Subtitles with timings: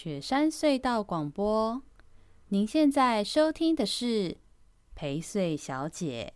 [0.00, 1.82] 雪山隧道广播，
[2.50, 4.36] 您现在收听的是
[4.94, 6.34] 陪睡小姐。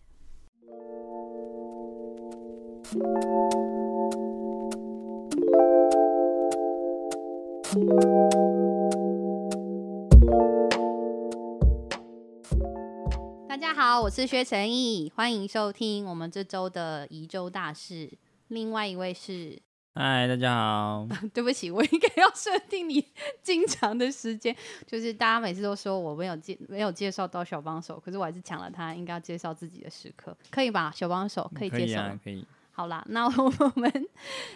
[13.49, 18.19] 大家好，我是薛成义，欢迎收听我们这周的宜州大事。
[18.49, 19.63] 另外一位是。
[19.95, 21.07] 嗨，大家好。
[21.35, 23.05] 对不起，我应该要设定你
[23.43, 24.57] 经常的时间。
[24.87, 30.91] 就是大家每次都说我没有介没有介绍到小帮手，可是我还是抢了他应该要介绍自己的时刻，可以吧？
[30.97, 32.47] 小帮手可以介绍，可以啊，可以。
[32.71, 34.09] 好啦，那 我们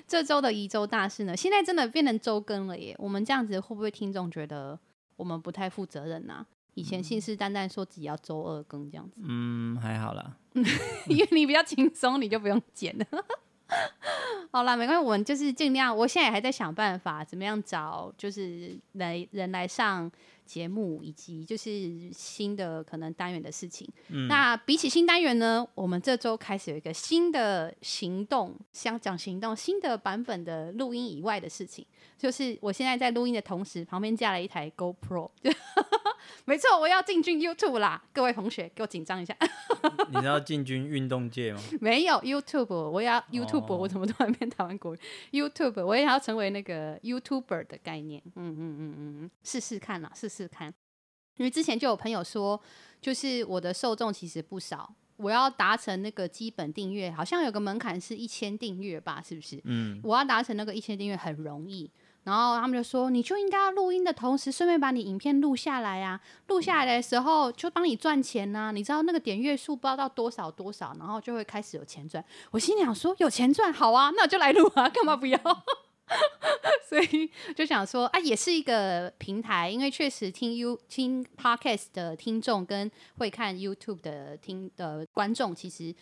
[0.08, 1.36] 这周的宜州大事呢？
[1.36, 2.96] 现在真的变成周更了耶。
[2.98, 4.78] 我们这样子会不会听众觉得
[5.16, 6.46] 我们不太负责任啊？
[6.72, 10.38] 以前信誓旦旦说自己要周二更这样子，嗯，还好啦，
[11.08, 13.06] 因为你比较轻松，你就不用剪了。
[14.56, 15.94] 好啦，没关系，我们就是尽量。
[15.94, 20.10] 我现在也还在想办法，怎么样找就是来人来上
[20.46, 23.86] 节目，以及就是新的可能单元的事情。
[24.08, 31.84] 嗯、那比起新单元呢，我们这周开始有一个新的行动，想讲行动，新的版本的录音以外的事情，
[32.16, 35.30] 就是我现在在录音的同时，旁边架了一台 GoPro。
[36.44, 38.02] 没错，我要进军 YouTube 啦！
[38.12, 39.36] 各位同学，给我紧张一下。
[40.08, 41.60] 你知道进军运动界吗？
[41.80, 44.98] 没有 YouTube，我要 YouTube，、哦、我怎么突然变台湾国语
[45.30, 48.20] YouTube，我也要成为那个 YouTuber 的概念。
[48.34, 50.74] 嗯嗯嗯嗯，试试看啦，试试看。
[51.36, 52.60] 因为之前就有朋友说，
[53.00, 59.22] 就是我的受众其实不少，我要达成那个基本订阅，好像有个门槛是一千订阅吧？
[59.22, 59.60] 是不是？
[59.64, 61.90] 嗯，我要达成那个一千订阅很容易。
[62.24, 66.20] 然后他们就说，你就应该要录音的同时，顺便把你影片录下来啊！
[66.48, 68.70] 录下来的时候就帮你赚钱呐、啊！
[68.72, 72.24] 你知道那个点阅数不知道到多少多少，然后就会开始有钱赚。
[72.50, 75.38] 我心里想说，有钱赚好啊，那我就来录啊，干嘛不要？
[76.88, 85.94] 所以就想说啊，也是一个平台，因为确实听 You 听 Podcast 的听众跟会看 YouTube 的听的观众，其实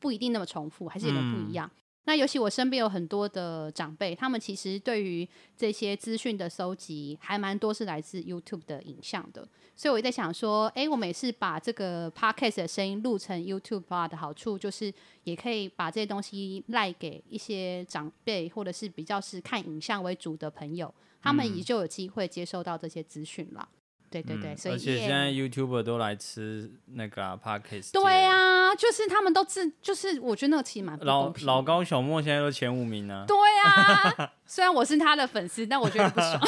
[0.00, 1.70] 不一定那么重复，还是有点不一样。
[1.72, 9.46] 嗯那尤其我身边有很多的长辈，他们其实对于这些资讯的收集还蛮多是来自 YouTube 的影像的，
[9.76, 14.92] 所以我在想说，哎，我每次把这个 Podcast 的声音录成 YouTube 的好处，就是
[15.22, 20.92] 也可以把这些东西赖给一些长辈，或者是比较是看影像为主的朋友，
[21.22, 23.68] 他们也就有机会接受到这些资讯了。
[24.20, 27.92] 对对对，所以、嗯、而且现在 YouTuber 都来吃那个、啊、Podcast。
[27.92, 30.98] 对啊，就是他们都自，就是我觉得那个其实蛮。
[31.00, 33.26] 老老高、小莫现在都前五名呢、啊。
[33.26, 36.40] 对啊， 虽然我是他的粉丝，但我觉得不爽。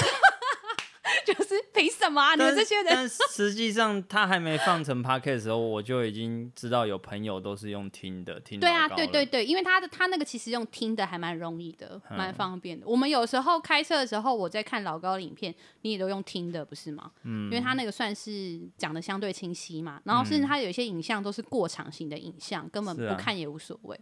[1.34, 2.34] 就是凭什么啊？
[2.34, 2.86] 你们这些人？
[2.86, 8.60] 但实际上他还没放成 podcast 的时候，我就已经知道有朋友都是用听的听。
[8.60, 12.86] 对啊，对对对，因为他的他那个其实用听的还蛮容易的，蛮方便的。
[12.86, 17.10] 我们有时候开车的时候，我在看老高的影片，你也都用听的，不是吗？
[17.22, 23.98] 嗯，因为他那个算是讲的相对清晰嘛，然后甚至他有一些影像都是过场型的影像，根本不看也无所谓。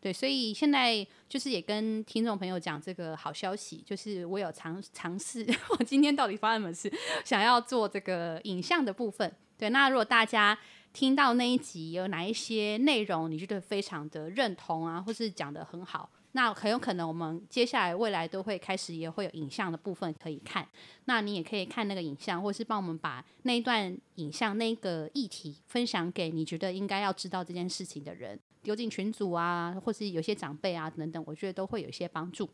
[0.00, 5.44] 对，所以现在就是也跟听众朋友讲这个好消息，就是我有尝尝试，
[5.78, 6.92] 我今天到底发生什么事，
[7.24, 9.34] 想要做这个影像的部分。
[9.58, 10.56] 对，那如果大家
[10.92, 20.68] 听到那一集有哪一些内容，你觉得非常的认同啊，或是讲的很好，那很有可能我们接下来未来都会开始也会有影像的部分可以看。
[21.06, 28.38] 那你也可以看那个影像，或是帮我们把那一段影像那个议题分享给你觉得应该要知道这件事情的人。
[28.62, 32.46] 丢进群组啊，或是有些长辈啊等等，我觉得都会有一些帮助。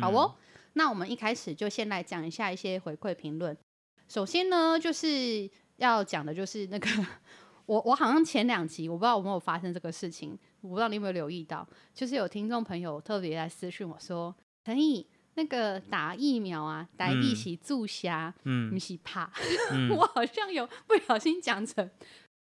[0.00, 3.54] 好哦，嗯、那我们一开始就先来讲一下一些回馈评论。
[4.08, 6.88] 首先呢，就是要讲的就是那个，
[7.66, 19.30] 我我好像前两集我不知道有没有发生这个事情，我不知道你有没有留意到，就是有听众朋友特别来私讯我说，陈毅那个打疫苗啊，打一起注射，嗯，不是怕，
[19.72, 21.90] 嗯、 我好像有不小心讲成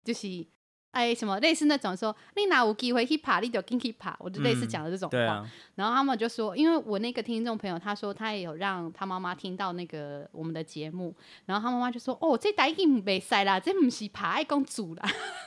[0.05, 0.47] 就是。
[0.92, 5.44] 哎，什么类似那种说，你哪有机会去爬，你就进去爬，我就类似讲的这种话。
[5.75, 11.15] 然后他们就说，因为我那个听众朋友，他说他也有让他妈妈听到那个我们的节目，
[11.47, 15.03] 然后他妈妈就说，哦，这台已经没塞啦，这不是爬爱公主啦。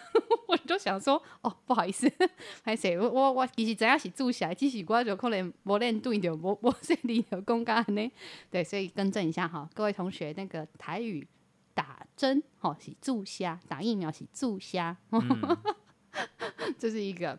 [0.48, 2.12] 我就想说，哦，不好意思，
[2.64, 8.12] 还是我我我其实怎样是住下来，只是我就可能没练对的，我我这里有公干呢。
[8.50, 11.28] 对，所以更正一下哈，各位同学，那个台语。
[11.76, 15.58] 打针哦，是注虾；打疫苗是注虾，嗯、
[16.80, 17.38] 这是一个。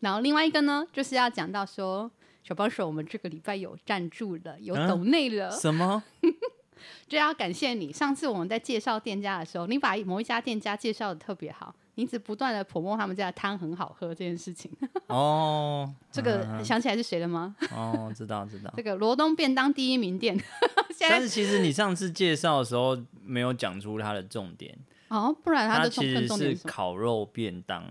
[0.00, 2.10] 然后另外一个呢，就是要讲到说，
[2.42, 5.50] 小帮手，我们这个礼拜有赞助了，有抖内了。
[5.52, 6.02] 什么？
[7.08, 7.92] 就要感谢你。
[7.92, 14.70] 上次我们在介绍店家的时候，你把某一家店家介绍的特别好，你一直不断的 promote 他们家的汤很好喝这件事情。
[15.08, 17.56] 哦，这个想起来是谁了吗？
[17.74, 18.72] 哦，知道知道。
[18.76, 20.40] 这个罗东便当第一名店。
[21.10, 24.78] 但是其实你上次介绍的时候没有讲出它的重点
[25.08, 27.84] 哦，不然它的其实是烤肉便当，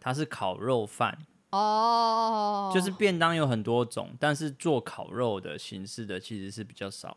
[0.00, 1.16] 它是烤肉饭
[1.50, 7.16] 哦，就是便当有很多种，但是做烤肉的形式的其实是比较少，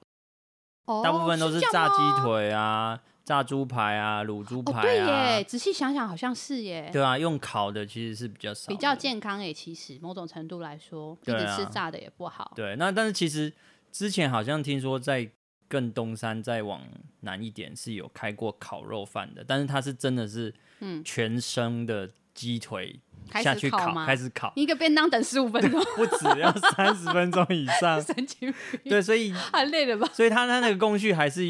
[0.86, 3.02] 哦，大部分都是炸鸡腿啊。
[3.28, 6.90] 炸猪排啊，卤猪排啊，哦、对耶，仔细想想好像是耶。
[6.94, 9.54] 对啊，用烤的其实是比较少，比较健康诶。
[9.54, 12.54] 其实某种程度来说，一直吃炸的也不好。
[12.56, 13.52] 对，那但是其实
[13.92, 15.30] 之前好像听说在
[15.68, 16.82] 更东山再往
[17.20, 23.02] 南一点是有开过烤肉饭的，但是它是真的是嗯全生的鸡腿。
[23.44, 28.00] 下去烤，开始烤，一个便当等十五分钟，不止要三十分钟以上。
[28.02, 28.50] 神经
[28.82, 28.90] 病。
[28.90, 30.10] 对，所以太累了吧？
[30.14, 31.42] 所以他他那个工序还是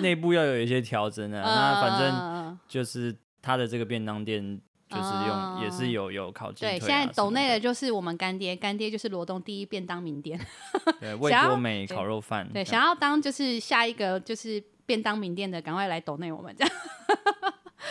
[0.00, 1.42] 内部要有一些调整的。
[1.42, 3.12] 那反正就是
[3.42, 6.78] 他的这个便当店就是用也是有有烤鸡腿。
[6.78, 10.38] 对，现在抖内的就是我们干爹，干爹就是罗东第一便当名店。
[11.00, 12.48] 对， 味多美烤肉饭。
[12.52, 16.72] 对，想要当就是下一个就是便当名店的，赶快来抖内我们这样。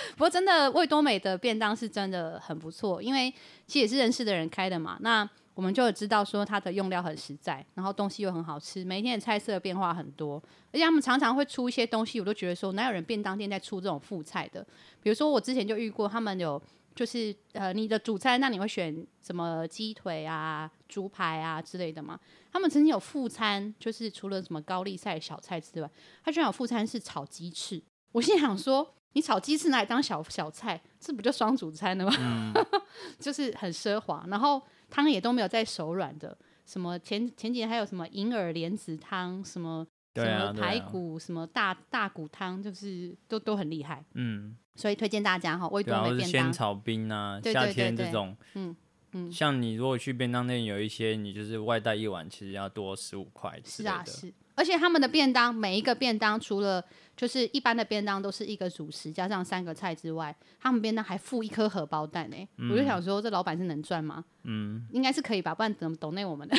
[0.16, 3.34] 不过真的味多美的便当是真的很不错，因为
[3.68, 4.98] 其实也是认识的人开的嘛。
[5.02, 10.42] 那我们就知道说它的用料很实在，然后东西又很好吃，每天的菜色变化很多，
[10.72, 14.66] 而且他们常常会出一些东西，我都觉得说哪有人便当店在出这种副菜的？
[15.02, 16.60] 比如说我之前就遇过，他们有
[16.96, 22.20] 就是呃你的主餐，那你会选什么鸡腿啊、猪排啊之类的嘛？
[22.52, 25.90] 他们曾经有副餐，就是除了什么高丽菜小菜之外，
[26.24, 27.80] 他居然有副餐是炒鸡翅。
[28.14, 28.96] 我心想说。
[29.13, 32.13] 你炒鸡翅拿来当小小菜，这不就双主餐了吗？
[32.19, 32.54] 嗯、
[33.19, 36.38] 就是很奢华，然后汤也都没有再手软的。
[36.65, 44.04] 什么前前几天还有什么银耳莲子汤，什么什么排骨，什么大大骨汤，就是都都很厉害。
[44.13, 46.30] 嗯，所以推荐大家哈，味多美便当。
[46.30, 48.75] 鲜炒冰啊，对对对对，夏天这种，嗯
[49.12, 53.59] 嗯，像你如果去便当店有一些，你就是外带一碗，其实要多十五块。
[53.66, 54.33] 是啊，是。
[54.56, 56.84] 而且他们的便当每一个便当，除了
[57.16, 62.48] 就是一般的便当都是一个主食加上三个菜之外，他们便当还附一颗荷包蛋呢、欸。
[62.58, 64.24] 嗯、我就想说，这老板是能赚吗？
[64.44, 66.58] 嗯，应该是可以吧，不然怎么懂内我们的？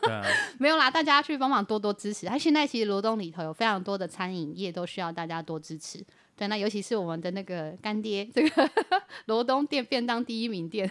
[0.58, 2.26] 没有啦，大家去帮忙多多支持。
[2.26, 6.04] 他现在其实罗东里头有非常多的餐饮业都需要大家多支持。
[6.36, 8.70] 对，那尤其是我们的那个干爹，这个
[9.24, 10.88] 罗东店便当第一名店，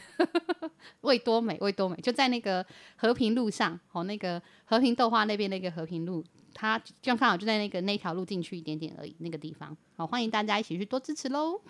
[1.02, 2.66] 味多美，味多美，就在那个
[2.96, 11.62] 和平路上，哦，那个和平豆花那边那个和平路，它就刚好就在那个那条路进去一点点而已，那个地方，好，欢迎大家一起去多支持喽。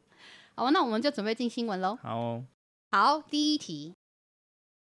[0.54, 1.96] 好，那我们就准备进新闻喽。
[2.02, 2.44] 好哦，
[2.90, 3.94] 好，第一题，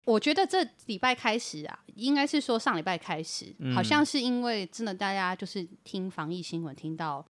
[0.04, 7.26] 我觉得这礼拜开始啊，应该是说上礼拜开始，嗯、好像是因为真的大家就是听防疫新闻听到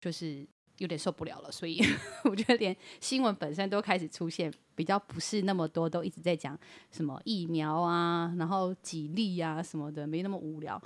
[0.00, 0.44] 就是。
[0.78, 1.82] 有点受不了了，所以
[2.24, 6.58] 我觉得连新闻本身都开始出现比较不是那么多，都一直在讲
[6.90, 10.80] 什么疫苗啊，然后几例啊什么的，没那么无聊。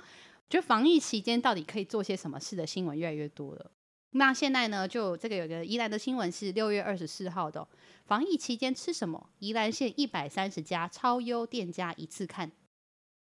[0.49, 3.71] 就防疫期间到底可以做些什么事的新闻越来越多了。
[4.11, 7.67] 那现在呢，就这个有个宜兰的新闻是六月二十四号的，
[8.05, 9.29] 防疫期间吃什么？
[9.39, 12.51] 宜兰县一百三十家超优店家一次看。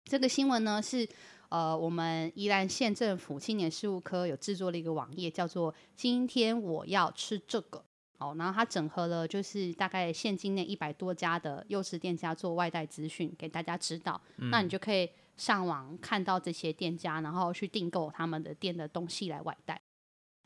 [0.05, 1.07] 这个新闻呢是。
[1.51, 7.83] 呃，我们宜兰县政府青年事务科有制作了一个网页，叫做“今天我要吃这个”。
[8.17, 14.21] 好，然后它整合了就是大概县境内一百多家的优质店家做外带资讯，给大家指导。
[14.37, 19.81] 嗯、那你就可以上网看到这些店家，然后去订购他们的店的东西来外带。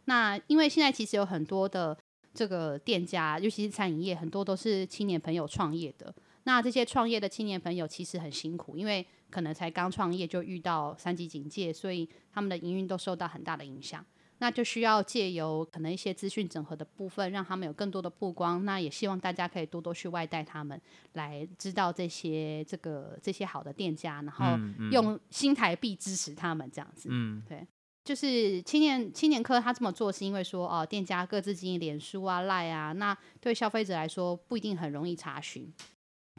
[0.06, 1.96] 那因为现在其实有很多的
[2.34, 6.12] 这个店家，尤其是餐饮业，很多都是青年朋友创业的。
[6.46, 14.06] 那这些创业的青年朋友其实很辛苦，因为可能才刚创业就遇到三级警戒，所以他们的营运都受到很大的影响。
[14.40, 18.66] 那就需要借由可能一些资讯整合的部分，让他们有更多的曝光。
[18.66, 20.80] 那也希望大家可以多多去外带他们，
[21.14, 24.46] 来知道这些这个这些好的店家，然后
[24.92, 27.08] 用新台币支持他们这样子。
[27.10, 27.66] 嗯，对，
[28.04, 35.74] 就是青年青年科他这么做是因为说哦，店家各自经营脸书啊、赖啊，那对消费者来说不一定很容易查询。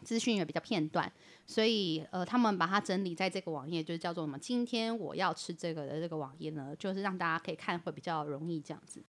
[0.07, 1.13] 资讯也比较片段，
[1.49, 4.39] 所以呃，他们把它整理在这个网页，就是叫做什么？
[4.39, 9.05] 今天我要吃这个的这个网页呢，就是让大家可以看会比较容易这样子。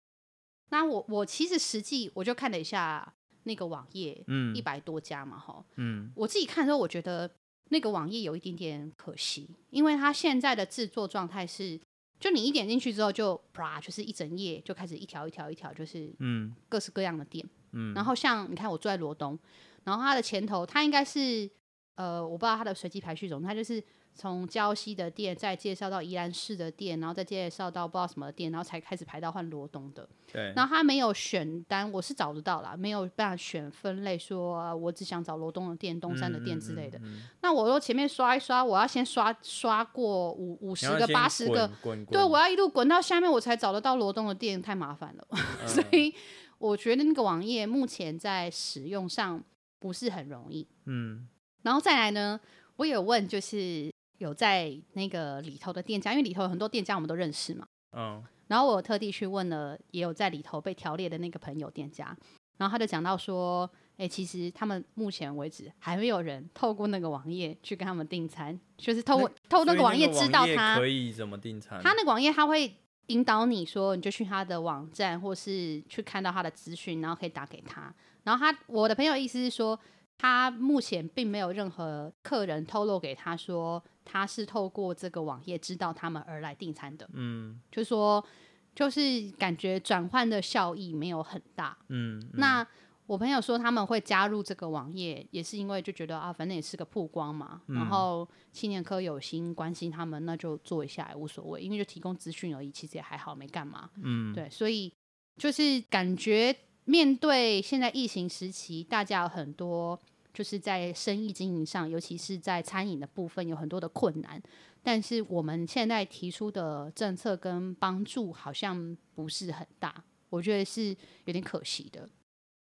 [0.70, 3.12] 那我我其实实际我就看了一下
[3.42, 7.30] 那个网页，嗯，一百多家嘛，哈，嗯，我自己看的时候，我觉得
[7.68, 11.78] 那个网页有一点点可惜，因为它现在的制作状态是，
[12.18, 19.38] 就你一点进去之后就啪，就是一整页就开始一条一条一条，就是嗯，各式各样的店，嗯，然后像你看我住在罗东。
[19.86, 21.48] 然后它的前头，它应该是，
[21.94, 23.80] 呃，我不知道它的随机排序中，它就是
[24.16, 30.08] 从礁溪的店，再介绍到宜兰市的店，然后再介绍到不知道什么店，然后才开始排到换罗东的。
[30.32, 30.52] 对。
[30.56, 36.98] 然后他没有选单，我是找得到啦，没有办法选分类说，说我只想找罗东的店、东山的店之类的。
[36.98, 41.70] 嗯嗯嗯、那我说前面刷一刷，我要先刷刷过五五十个、八十个，
[42.10, 45.28] 对，我要一路滚到下面，我才找得到罗东的店，太麻烦了。
[45.30, 45.38] 嗯、
[45.68, 46.12] 所以
[46.58, 49.44] 我觉得那个网页目前在使用上
[49.86, 50.66] 不是很容易。
[50.84, 51.28] 嗯。
[51.62, 52.40] 然后再来呢，
[52.76, 53.90] 我有问就是。
[54.18, 57.66] 有在那个里头的店家，因为里头有很多店家我们都认识嘛。
[57.94, 58.24] 嗯。
[58.46, 62.16] 然后我特地去问了，也有在里头被调列的那个朋友店家，
[62.56, 71.82] 然后他就讲到说，哎，其实他们目前为止还没有人透过那个网页去跟他们订餐，就是透过透过那个网页知道他可以怎么订餐。
[71.82, 72.74] 他那个网页他会
[73.08, 77.94] 引导你说，你就去他的网站，或是去看到他的资讯，然后可以打给他。
[78.26, 79.80] 然后他我的朋友意思是说，
[80.18, 83.82] 他目前并没有任何客人透露给他说。
[84.08, 88.24] 他是透过这个网页知道他们而来订餐的，嗯，就是说，
[88.72, 89.00] 就是
[89.32, 92.64] 感觉转换的效益没有很大，嗯，嗯，那
[93.06, 104.92] 我朋友说他们会加入这个网页，也是因为就觉得啊，反正也是个曝光嘛，嗯、然后青年科有心关心他们，那就做一下也无所谓，因为就提供资讯而已，其实也还好，没干嘛，嗯，对，所以
[105.36, 106.56] 就是感觉
[106.86, 110.00] 面对现在疫情时期，大家有很多。
[110.34, 114.38] 就是在生意经营上，尤其是在餐饮的部分，有很多的困难。
[114.82, 122.06] 但是我们现在提出的政策跟帮助好像不是很大，我觉得是有点可惜的。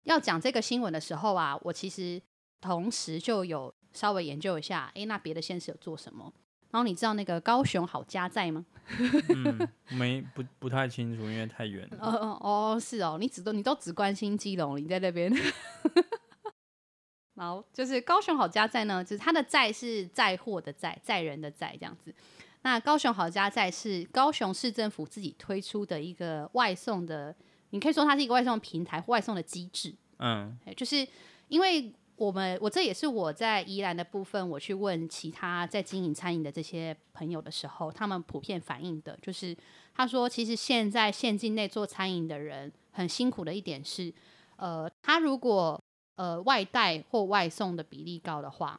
[0.02, 2.20] 要讲这个新闻的时候啊，我其实
[2.60, 6.32] 同时就有稍微研究一下，诶，那别的县市有做什么？
[6.70, 8.64] 然后你知道那个高雄好家在吗？
[9.28, 11.98] 嗯，没不不太清楚，因为太远了。
[12.00, 15.32] 哦哦哦，是哦，你只都你都只关心基隆，你在那边。
[17.36, 22.14] 好，就是高雄好家在呢，就是它的在是载货的载，载人的载这样子。
[22.62, 27.34] 那高雄好家在是高雄市政府自己推出的一个外送的，
[27.70, 29.94] 你可以说它是一个外送平台，外送的机制。
[30.18, 31.06] 嗯，就是
[31.48, 39.56] 因为我们我这也是我在宜兰的部分，我去问其他在经营餐饮的这些朋友的时候，他们普遍反映的就是，
[39.94, 44.12] 他说其实现在县境内做餐饮的人很辛苦的一点是，
[44.56, 45.82] 呃，他如果
[46.16, 48.78] 呃，外带或外送的比例高的话，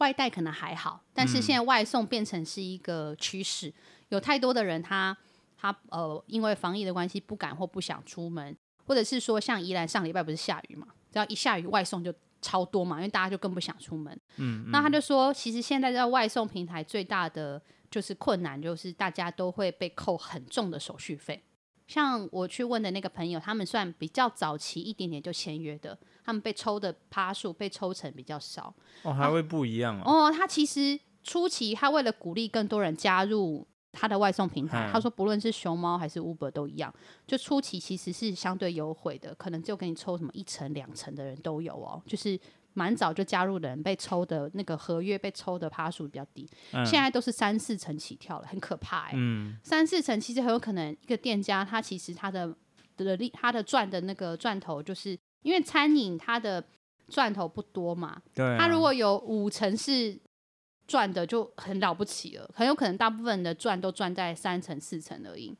[0.00, 3.74] 外带可能还好，但是现在外送变成是一个趋势，嗯、
[4.10, 5.16] 有太多的人他
[5.56, 14.12] 他呃，因为防疫的关系不敢或不想出门，或者是说像宜兰上礼拜不是下雨嘛，只要一下雨外送就超多嘛，因为大家就更不想出门。
[14.36, 21.42] 嗯，嗯，那他就说，其实现在在外送平台最大的就是困难，就是大家都会被扣很重的手续费。
[21.86, 28.72] 像我去问的那个朋友，他们算比较早期一点点就签约的，他们被抽的趴数被抽成比较少。
[29.02, 30.26] 哦，还会不一样哦。
[30.26, 33.66] 哦，他其实初期他为了鼓励更多人加入
[34.00, 36.94] 他的外送平台，他说不论是熊猫还是 Uber 都一样，
[37.26, 42.40] 就初期其实是相对优惠的，可能就给你抽什么一层两层的人都有哦，就是。
[42.72, 49.16] 蛮早就加入的人被抽的那个合约被抽的趴数比较低，嗯、现在都是三四层起跳了，很可怕哎、欸。
[49.16, 52.54] 嗯、三四层其实很有可能一个店家他其实他的
[52.96, 56.64] 的利他的赚的那个赚头，就是因为餐饮它的
[57.08, 58.22] 赚头不多嘛。
[58.32, 58.56] 对、啊。
[58.56, 60.16] 他如果有五成是
[60.90, 65.56] 赚的就很了不起了，很有可能大部分的赚都赚在三成四成而已，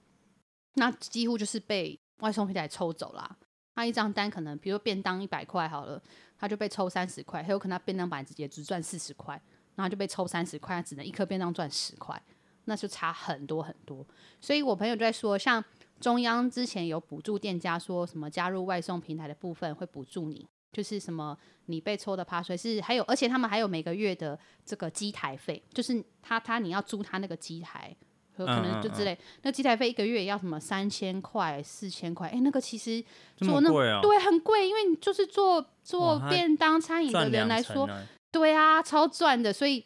[0.74, 3.38] 那几乎就是被外送平台抽走了。
[3.76, 6.02] 他一张单可能比如便当一百块好了。
[6.36, 9.38] 他就被抽三十块，还有可能他便当板直接只赚四十块，
[9.74, 12.18] 然后就被抽三十块，他只能一颗便当赚十块，
[12.64, 14.02] 那就差很多很多。
[14.40, 15.62] 所以我朋友就在说，像
[16.00, 21.36] 中央之前有补助店家，说什么加入外送平台的部分会补助你，就是什么
[21.66, 27.96] 你被抽的趴税是还有，而且他们还有每个月的这个机台费，就是他他你要租他那个机台。
[28.36, 32.26] 可能就之类，嗯嗯嗯，那机台费一个月也要什么三千块、四千块？
[32.28, 33.04] 哎、欸，那个其实
[33.36, 33.68] 做那
[34.00, 37.86] 对很贵，因为你就是做做便当餐饮的人来说，
[38.32, 39.52] 对啊，超赚的。
[39.52, 39.84] 所以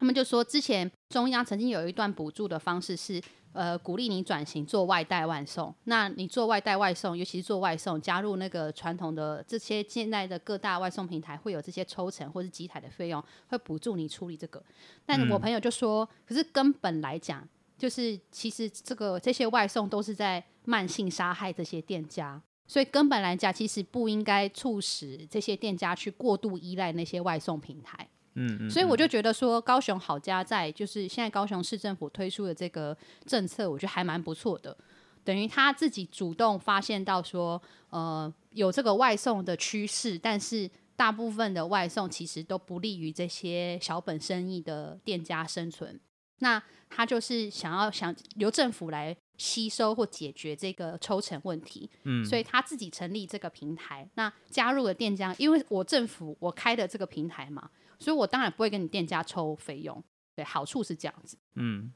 [0.00, 5.74] 他们就说，之前中央曾经有一段补助的方式是，呃，鼓励你转型做外带外送。
[5.84, 14.62] 那你做外带外送，尤其是做外送，加入那个传统的这些现在的各大外送平台，会有这些抽成或是集台的费用，会补助你处理这个。
[15.04, 17.48] 但我朋友就说，嗯、可是根本来讲。
[17.78, 28.08] 就是其实这个这些外送都是在慢性杀害这些店家，所以根本来讲，其实不应该促使这些店家去过度依赖那些外送平台。
[28.38, 34.76] 嗯，所以我就觉得说，高雄好家在就是现在高雄市政府推出的这个政策，我觉得还蛮不错的。
[35.24, 46.00] 等于他自己主动发现到说，呃，有这个外送的趋势，但是大部分的外送其实都不利于这些小本生意的店家生存。
[46.38, 54.08] 那他就是想要想由政府来吸收或解决这个抽成问题，嗯，所以他自己成立这个平台。
[54.14, 57.68] 那加入了店家，因为我政府我开的这个平台嘛，
[57.98, 60.02] 所以我当然不会跟你店家抽费用。
[60.34, 61.92] 对，好处是这样子，嗯。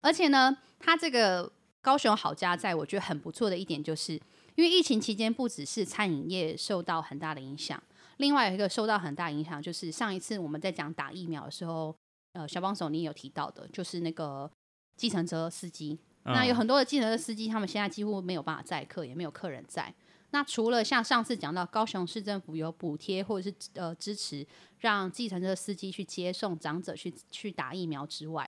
[0.00, 4.14] 而且呢，他这个高雄好家在，我觉得很不错的一点，就是
[4.54, 7.82] 因为疫情期间不只是餐饮业受到很大的影响，
[8.18, 11.94] 另外有一个受到很大影响，就是上一次我们在讲打疫苗的时候。
[12.36, 14.50] 呃，小帮手，你有提到的，就是那个
[14.96, 15.96] 计程车司机。
[16.24, 19.94] 嗯、那有很多的计程车司机，他们现在几乎没有办法载客，也没有客人载。
[20.34, 24.44] 那除了像上次讲到高雄市政府有补贴或者是呃支持，
[24.80, 28.44] 让计程车司机去接送长者去去打疫苗之外，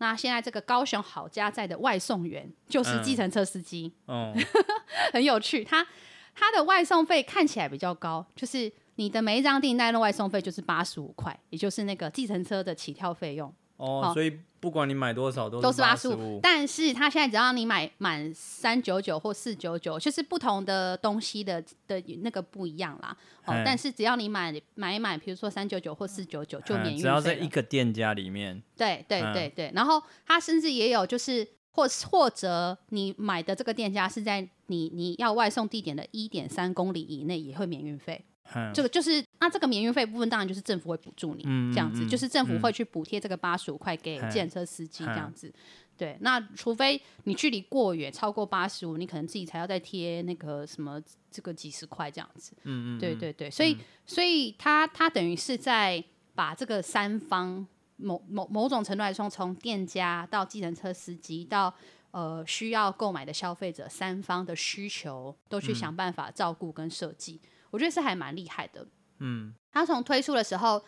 [0.00, 3.90] 那现在这个高雄好家在的外送员就是计程车司机。
[4.06, 4.34] 嗯，
[5.14, 5.64] 很有趣。
[5.64, 5.86] 他
[6.34, 8.70] 他的外送费看起来比较高，就是。
[8.96, 14.10] 你的每一张订单的外送费就是八十五块，也就是那个计程车的起跳费用哦。
[14.10, 16.38] 哦，所以不管你买多少都都是八十五。
[16.42, 23.16] 但是他现在只要你买满三九九或四九九，就是不同的东西的的那个不一样啦。
[23.46, 27.00] 哦，但是只要你买买买，比如说三九九或四九九就免运费。
[27.00, 28.62] 只要在一个店家里面。
[28.76, 38.24] 对对对对，然后他甚至也有就是或或者你买的这个店家是在你你要外送地点的一点三公里以内，也会免运费。
[38.54, 45.48] 嗯、这个就是那这个免运费部分，当然就是政府会补助你，嗯、这样子，就是政府会去补贴这个八十五块给计程车司机这样子。
[45.48, 45.54] 嗯、
[45.96, 52.52] 对，那除非你距离过远超过八十五，你可能自己才要再贴那个什么这个几十块这样子。
[52.64, 56.02] 嗯嗯，对对对，所以、嗯、所以他他等于是在
[56.34, 57.66] 把这个三方
[57.96, 61.72] 某某某种程度来说，从店家到计程车司机到
[62.10, 67.40] 呃需要购买的消费者三方的需求，都去想办法照顾跟设计。
[67.44, 68.86] 嗯我觉得是还蛮厉害的，
[69.18, 70.82] 嗯，他从推出的时候，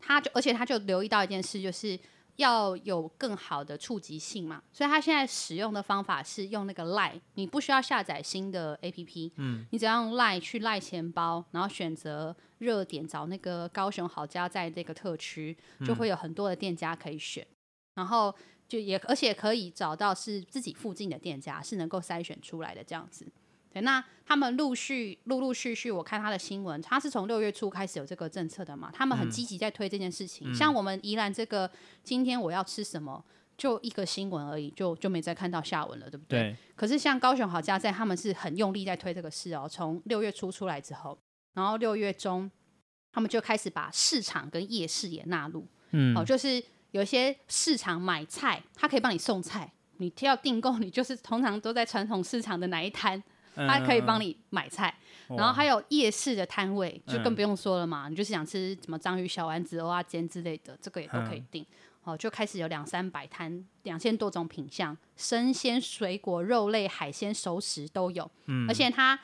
[0.00, 1.98] 他就而且他就留意到一件事，就是
[2.36, 17.54] 要有更好的触及性嘛，所以他现在使用的方法是用那个 Line，你不需要下载新的 APP，嗯，你只要用 Line 去 Line 钱包，然后选择热点找那个高雄好家在这个特区，就会有很多的店家可以选，嗯、
[17.94, 18.34] 然后
[18.66, 23.24] 就也而且可以找到是自己附近的店家，是能够筛选出来的这样子。
[23.74, 28.88] 对，那他们陆续、陆陆续续，我看他的新闻，他是从六月初开始有这个政策的嘛？
[28.94, 30.48] 他们很积极在推这件事情。
[30.48, 31.68] 嗯、像我们宜兰这个，
[32.04, 33.22] 今天我要吃什么，
[33.58, 36.38] 就一个新闻而已，就就没再看到下文了，对不对？
[36.38, 36.56] 对。
[36.76, 39.68] 可是像高雄好家在，他们是很用力在推这个事哦。
[39.68, 41.18] 从六月初出来之后，
[41.54, 42.48] 然后六月中，
[43.10, 45.66] 他们就开始把市场跟夜市也纳入。
[45.90, 46.16] 嗯。
[46.16, 53.20] 哦，就是有一些市场买菜，他可以帮你送菜，你要订购，你就是通常都在传统市场的哪一摊。
[53.54, 54.92] 他可以帮你买菜，
[55.28, 58.08] 嗯、然后还有夜市的摊位，就更不用说了嘛。
[58.08, 61.62] 嗯、你就是想吃什么章鱼小丸子、蚵仔煎之类的，这个也都可以订。
[61.62, 68.30] 嗯、哦，就开始有两三百摊，两千多种品相，生鲜、水果、肉类、海鲜、熟食都有。
[68.46, 69.18] 嗯、而且它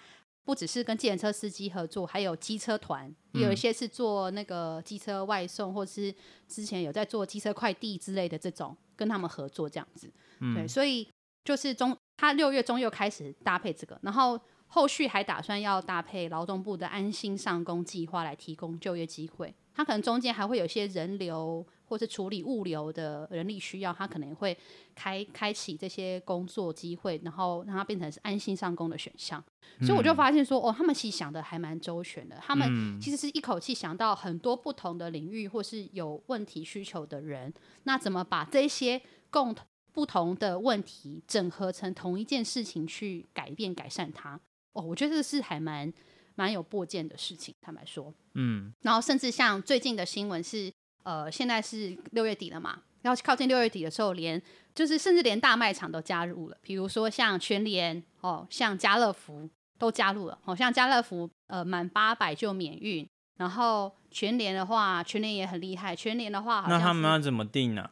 [0.45, 6.15] 不只是跟计程车司机合作，还有机车团，也有一些是做那个机车外送，或是
[6.49, 10.11] 之前有在做机车快递之类的这种，跟他们合作这样子。
[10.39, 11.07] 嗯、对，所以
[11.45, 11.97] 就是中。
[12.21, 19.55] 他六月中又开始搭配这个，然后后续还打算要搭配劳动部的安心上工计划来提供就业机会。
[19.73, 24.55] 他可能中间还会有一些人流或是处理物流的人力需要，他可能会
[24.95, 29.43] 开开启这些工作机会，然后让它变成是安心上工的选项。
[29.81, 32.37] 所以我就发现说，哦，他们其实想的还蛮周全的。
[32.43, 37.51] 他们其实是一口气想到很多不同的领域或是有问题需求的人，
[37.85, 44.39] 那怎么把这些共同不同的问题整合成同一件事情去改变改善它
[44.73, 45.93] 哦，我觉得这是还蛮
[46.35, 47.55] 蛮有破见的事情。
[47.61, 50.73] 坦白说，嗯，然后甚至像最近的新闻是，
[51.03, 54.41] 呃，现在是六月底了嘛，然后靠近六月底的时候，连
[54.75, 59.49] 就是甚至连大卖场都加入了，比如说像全联哦，像家乐福
[59.79, 63.07] 都加入了，好、哦、像家乐福呃满八百就免运，
[63.39, 67.91] 然后全联的话，全联也很厉害，全联的话好像，那他们要怎么定呢、啊？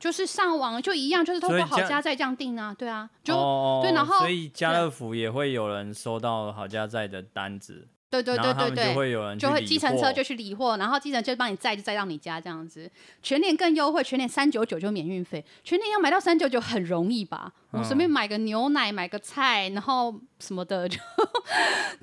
[0.00, 12.90] 就是上网就一样，就是透过好家在这样订啊，对啊，就、哦、对，然后所以家乐福也会有人收到好家在的单子，对对对对对，就会有人就会计程车就去理货，然后计程车帮你载就载到你家这样子。
[13.22, 17.52] 全年更优惠，全年三九九就免运费，全年要买到三九九很容易吧？
[17.72, 20.98] 我随便买个牛奶，买个菜，然后什么的 就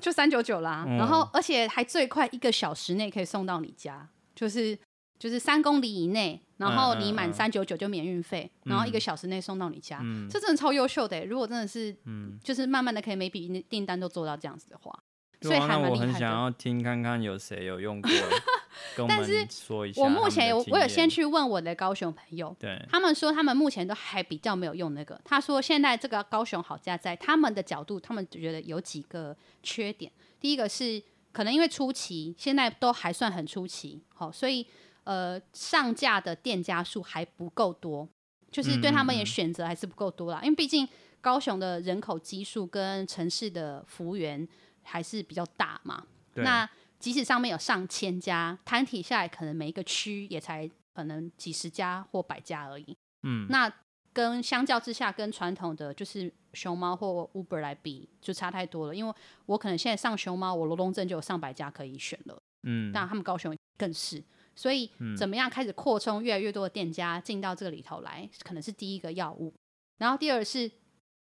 [0.00, 4.78] 就三九九啦，嗯、然后而且还最快一个小时内可以送到你家，就是。
[5.20, 11.24] 就是三公里以内，然后你满三九九就免运费，然后一个小时内送到你家，嗯、这真的超优秀的。
[11.24, 15.02] 如果真的是，嗯、就是慢慢的可以每笔订单都做到这样子的话，
[15.40, 15.90] 所以还蛮厉害的。
[15.90, 18.10] 我很想要听看看有谁有用过，
[18.96, 20.02] 跟我们说一下。
[20.02, 25.20] 我目前有我有先去问我的高雄朋友，对，他们说他们目前都还比较没有用那个。
[25.24, 30.10] 他说现在这个高雄好家在他们的角度，他们觉得有几个缺点。
[30.40, 31.00] 第一个是
[31.32, 34.66] 可能因为初期，现在都还算很初期，好，所以
[35.08, 38.06] 呃上架的店家数还不够多，
[38.50, 40.40] 就是对他们也选择还是不够多啦。
[40.42, 40.86] 因为毕竟
[41.22, 44.46] 高雄的人口基数跟城市的幅员
[44.82, 46.04] 还是比较大嘛。
[46.34, 46.68] 那
[46.98, 52.94] 即使上面有上千家，摊体下来可能每一个区也才可能几十家或百家而已。
[53.22, 53.72] 嗯，那
[54.12, 58.94] 跟相较之下，跟传统的就是熊猫或 Uber 来比，就差太多了。
[58.94, 59.14] 因为
[59.46, 62.36] 我可能现在上熊猫，我罗东镇就有上百家可以选了。
[62.64, 64.22] 嗯，但他们高雄更是，
[64.58, 69.54] 所以怎么样开始扩充越来越多的店家进到这个里头来，可能是第一个药物。
[69.98, 70.68] 然后第二是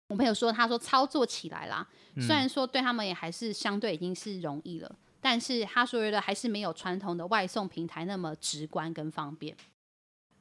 [0.10, 9.58] 我朋友说，他说操作起来啦，虽然说对他们也还是相对已经是容易了，但是他说的还是没有传统的外送平台那么直观跟方便。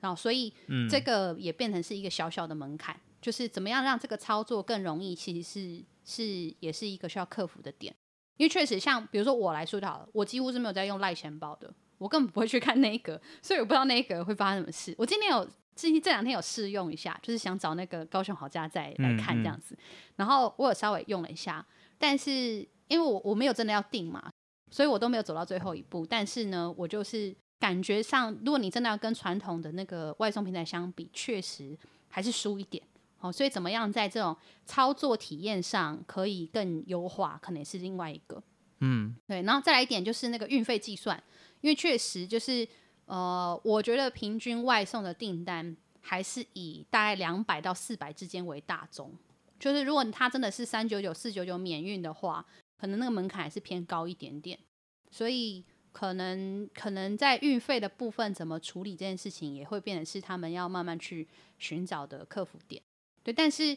[0.00, 0.52] 然后，所以
[0.90, 7.94] 这个也变成是一个小小的门槛，嗯、就是怎么样让这个操作更容易，其实是是也是一个需要克服的点。
[8.36, 14.94] 因为确实，像比如说我来说就好了，我几乎是没有在用赖钱包的，我根本不会去看那个，所以我不知道那个会发生什么事。
[14.98, 21.64] 我今天有最近这两天有试用一下，就是想找那个高雄好家再来看这样子，嗯嗯、然后我有稍微用了一下，
[21.98, 24.30] 但是因为我我没有真的要订嘛，
[24.70, 26.04] 所以我都没有走到最后一步。
[26.04, 27.34] 但是呢，我就是。
[27.62, 32.82] 感觉上，如果你真的要跟传统的那个外送平台相比，确实还是输一点。
[33.20, 34.36] 哦，所以怎么样在这种
[34.66, 38.42] 操作体验上可以更优化，可能也是另外一个。
[38.80, 39.42] 嗯，对。
[39.42, 41.22] 然后再来一点就是那个运费计算，
[41.62, 42.68] 因为确实就是
[43.06, 49.12] 呃，我觉得平均外送的订单还是以大概两百到四百之间为大宗。
[49.58, 52.44] 就是如果它真的是三九九、四九九免运的话，
[52.78, 54.58] 可能那个门槛还是偏高一点点。
[55.10, 55.64] 所以。
[55.94, 62.82] 可能可能在运费的部分怎么处理这件事情，也会变成是他们要慢慢去寻找的克服点。
[63.22, 63.76] 对，但是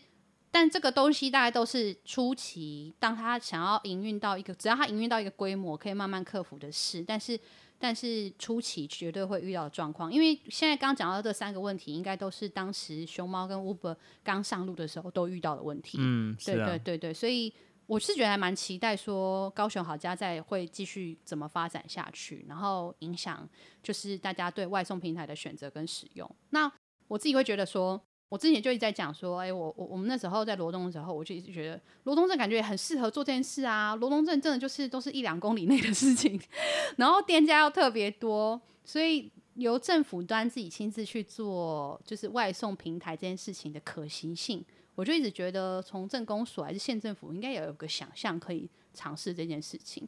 [0.56, 7.04] 但这个东西大概都是初期，当他想要营运到一个，只要他营运到一个规模，可以慢慢克服的事。
[7.06, 7.38] 但是
[7.78, 15.98] 但是初期绝对会遇到的状况，因为现在刚讲到这三个问题，应该都是当时熊猫跟 Uber 刚上路的时候都遇到的问题。
[16.00, 17.54] 嗯，对对对对，所以。
[17.88, 23.48] 我是觉得还蛮期待说高雄好家在会继续怎么发展下去，然后影响
[23.84, 26.28] 就是大家对外送平台的选择跟使用。
[26.50, 26.72] 那
[27.08, 33.96] 我自己会觉得说，我之前就一直在讲说，哎，我我我们那时候在罗东的时候，我就一直觉得罗东镇感觉也很适合做这件事啊。
[33.96, 36.40] 罗东镇真的就是都是一两公里内的事情，
[36.98, 44.66] 然后店家又特别多，所以由政府端自己亲自去做，就是外送平台这件事情的可行性。
[44.96, 50.08] 我就一直觉得，从政公所还是县政府，应该也有个想象可以尝试这件事情。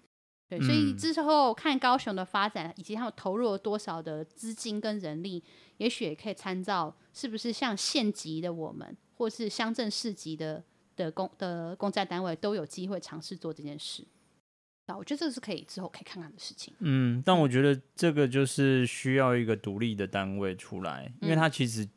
[0.49, 5.43] 对，所以之后看高雄的发展，以及他们投入了多少的资金跟人力，
[5.77, 10.63] 也许也可以参照，是不是像县级的我们，或是乡镇市级的
[10.95, 14.05] 的公的公家单位，都有机会尝试做这件事。
[14.87, 16.73] 那我觉得这是可以之后可以看看的事情。
[16.79, 21.87] 嗯，但我觉得这个就是需要一个独立的单位出来，因为他其实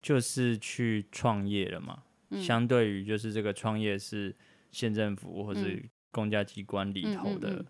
[0.00, 2.04] 就是去创业了嘛。
[2.40, 4.34] 相对于就是这个创业是
[4.70, 7.62] 县政府或是公家机关里头的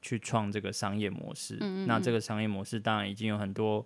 [0.00, 1.56] 去创这个商业模式，
[1.88, 3.84] 那这个商业模式当然已经有很多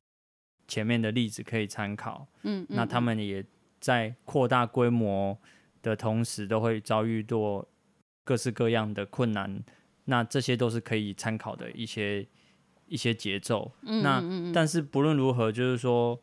[0.71, 2.27] 前面的例子可以参考。
[2.45, 3.45] 嗯那他们也
[3.81, 5.37] 在扩大规模
[5.83, 7.67] 的同时，都会遭遇到
[8.25, 9.63] 各式各样的困难。
[10.05, 12.27] 那这些都是可以参考的一些
[12.87, 13.73] 一些节奏。
[13.83, 14.23] 那
[14.55, 16.19] 但是不论如何，就是说，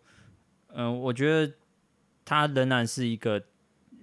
[0.70, 1.54] 嗯，我觉得
[2.24, 3.44] 它仍然是一个。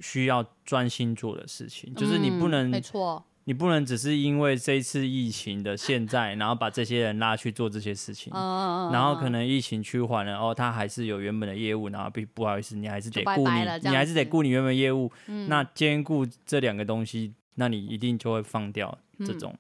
[0.00, 15.10] 需要专心做的事情，就是你不能，没错，你不能只是因为这一次疫情的现在，然后把这些人拉去做这些事情，然后可能疫情趋缓了，哦，他还是有原本的业务，然后不不好意思，你还是得顾你，你还是得顾你原本业务，
[15.48, 19.54] 那兼顾这两个东西，那你一定就会放掉这种。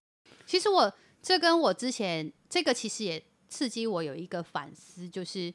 [0.46, 0.92] 其实我
[1.22, 5.52] 这跟我之前这个其实也刺激我有一个反思，就是。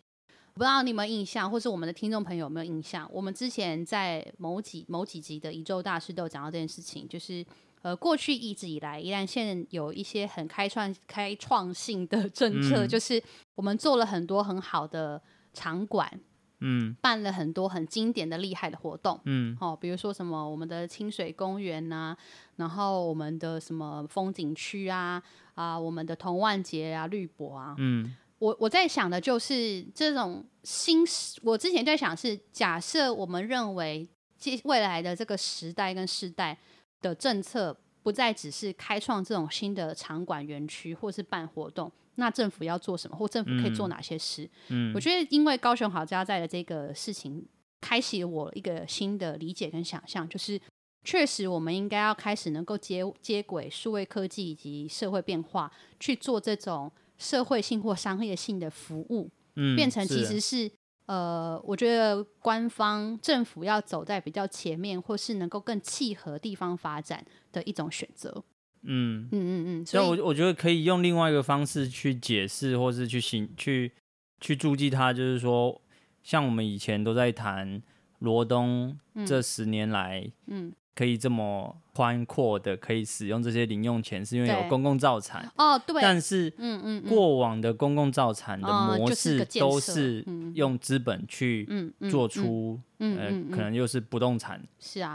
[0.56, 3.10] 不知道你们印象，或是我们的听众朋友有没有印象？
[3.13, 7.46] 我们之前在某几某几集的一周大师都有讲到这件事情，就是
[7.82, 13.22] 呃，过去一直以来，宜兰县有一些很开创、开创性的政策，嗯、就是
[13.56, 15.22] 我们做了很多很好的
[15.54, 16.20] 场馆，
[16.60, 22.18] 嗯，办了很多很经典的厉害的活动，嗯，哦，比如说什么我们的清水公园呐、啊，
[22.58, 25.22] 然后我们的什么风景区啊，
[25.56, 28.15] 啊，我们的童万节啊，绿博啊，嗯。
[28.39, 31.06] 我我在想的就是这种新，
[31.44, 36.58] 我之前在想是假设我们认为接未来的这个时代跟世代
[37.01, 44.49] 的政策不再只是开创这种新的场馆园区，或是办活动，那政府要做什么，或政府可以做哪些事？
[44.69, 47.45] 嗯，我觉得因为高雄好家在的这个事情，
[47.81, 50.59] 开启了我一个新的理解跟想象，就是
[51.03, 60.71] 确实我们应该要开始能够接接轨数位科技以及社会变化，去做这种社会性或商业性的服务，嗯，变成其实是。
[61.10, 68.43] 呃，我觉得官方政府要走在比较前面，或是能够更契合地方发展的一种选择。
[68.84, 73.91] 嗯嗯嗯嗯，所以我我觉得可以用另外一个方式去解释，或是去行去
[74.39, 75.82] 去注记它，就是说，
[76.22, 77.82] 像我们以前都在谈
[78.19, 78.95] 罗东
[79.26, 80.72] 这十年来，嗯。
[80.89, 85.49] 嗯可以这么宽阔的可以使用这些零用钱，是因为有公共造产。
[85.56, 86.02] 哦，对。
[86.02, 90.25] 但是，嗯嗯，过往的公共造产的模式都是
[90.56, 91.65] 用资本去
[92.12, 94.62] 做出，呃，可能又是不动产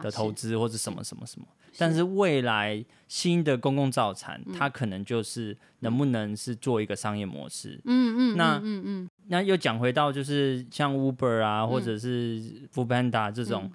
[0.02, 1.46] 的投资或者什么什么什么。
[1.76, 7.78] 但是未来新的公共造产，它可能就是能不能是做一个商业模式？
[7.84, 12.40] 嗯嗯，那嗯嗯，那又讲回到就是像 Uber 啊，或者是
[12.72, 13.70] Foodpanda 这种。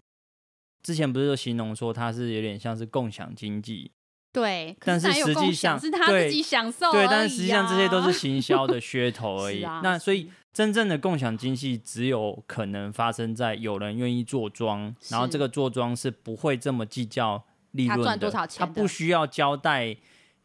[0.82, 3.92] 之前不是就形容说它是有点像是共享经济，
[4.32, 9.62] 对，但是实际上是他自己享受，对，但是实际上这些都是行销的 噱头而已。
[9.62, 19.96] 啊、那所以真正的共享经济只有可能发生在有人愿意做庄，然后这个做庄是不会这么计较利润的，他赚多少钱，他不需要交代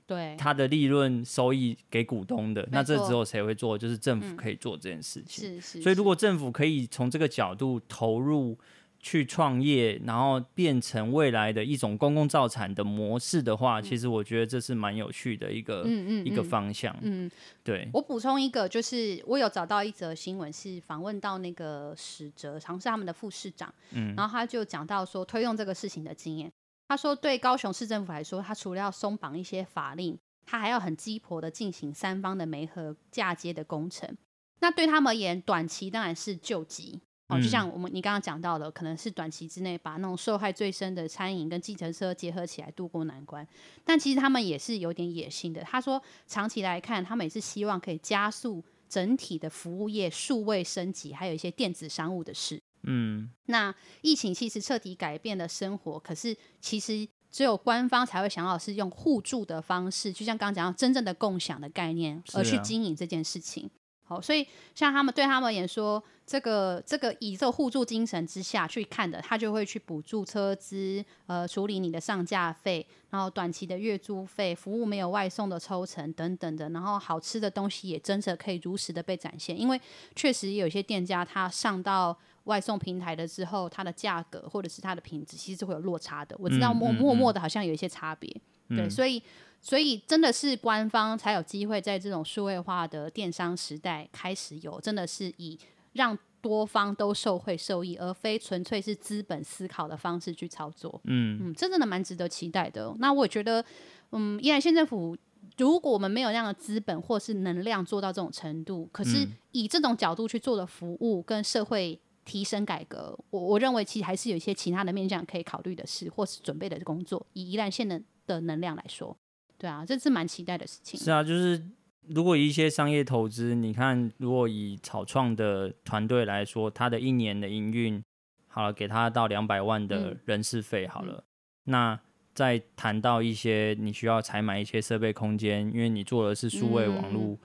[0.07, 2.69] 对他的利润收益给股东的。
[2.73, 3.79] 那这只有谁会做？
[3.79, 5.49] 就是政府可以做这件事情。
[5.49, 5.83] 是是。
[5.83, 8.59] 所以如果政府可以从这个角度投入。
[9.05, 16.97] 去创业，然后变成未来的一种公共造产的模式的话，嗯、其实我觉得这是蛮有趣的一个嗯嗯嗯一个方向。
[17.03, 17.31] 嗯，
[17.63, 17.87] 对。
[17.93, 26.51] 我补充一个，就是我有找到一则新闻，是访问到那个史哲，尝试他们的副市长，嗯，然后他就讲到说推动这个事情的经验。
[26.89, 34.17] 他说，对高雄市政府来说，他除了要松绑一些法令，他还要很鸡婆的进行三方的媒合嫁接的工程。
[34.61, 37.01] 那对他们而言，短期当然是救急。
[37.29, 43.47] 哦，就像我们你刚刚讲到的，可能是短期之内把那种受害最深的餐饮跟计程车结合起来渡过难关，
[43.83, 45.63] 但其实他们也是有点野心的。
[45.63, 52.61] 他说，长期来看，他们也是希望可以加速整体的服务业数位升级，还有一些电子商务的事。
[52.83, 63.71] 嗯，那疫情其实彻底改变了生活，可是其实只有官方才会想到是用互助的方式，就像刚刚讲到真正的共享的概念，而去经营这件事情。
[64.07, 79.81] 好，所以像他们对他们而言说，这个这个以这个互助精神之下去看的，他就会去补助车资，呃，处理你的上架费，然后短期的月租费，服务没有外送的抽成等等的，然后好吃的东西也真的可以如实的被展现，因为
[80.15, 82.15] 确实有些店家他上到
[82.45, 88.31] 外送平台的之后，它的价格或者是它的品质其实是会有落差的，我知道默默默的好像有一些差别，
[88.69, 89.23] 对，所以。
[89.65, 95.59] 所以真的是官方才有机会在这种数位化的电商时代开始有，真的是以
[95.95, 101.01] 让多方都受惠受益，而非纯粹是资本思考的方式去操作。
[101.05, 102.95] 嗯嗯，这真的蛮值得期待的。
[102.99, 103.65] 那我觉得，
[104.13, 105.17] 嗯，宜兰县政府
[105.57, 117.27] 如果我们没有那样的资本或是能量做到这种程度，可是以这种角度去做的服务跟社会提升改革，我我认为其实还是有一些其他的面向可以考虑的事，或是准备的工作。
[117.33, 119.17] 以宜兰县的的能量来说。
[119.59, 120.99] 对啊，这是蛮期待的事情。
[120.99, 121.63] 是啊，就是
[122.09, 128.03] 如果一些商业投资，你看，如果以草创的团队来说，他的一年的营运
[128.49, 131.25] 好了，给他到两百万的人事费好了，嗯、
[131.71, 132.01] 那
[132.35, 137.39] 再谈到一些你需要采买一些设备空间，因为你做的是数位网络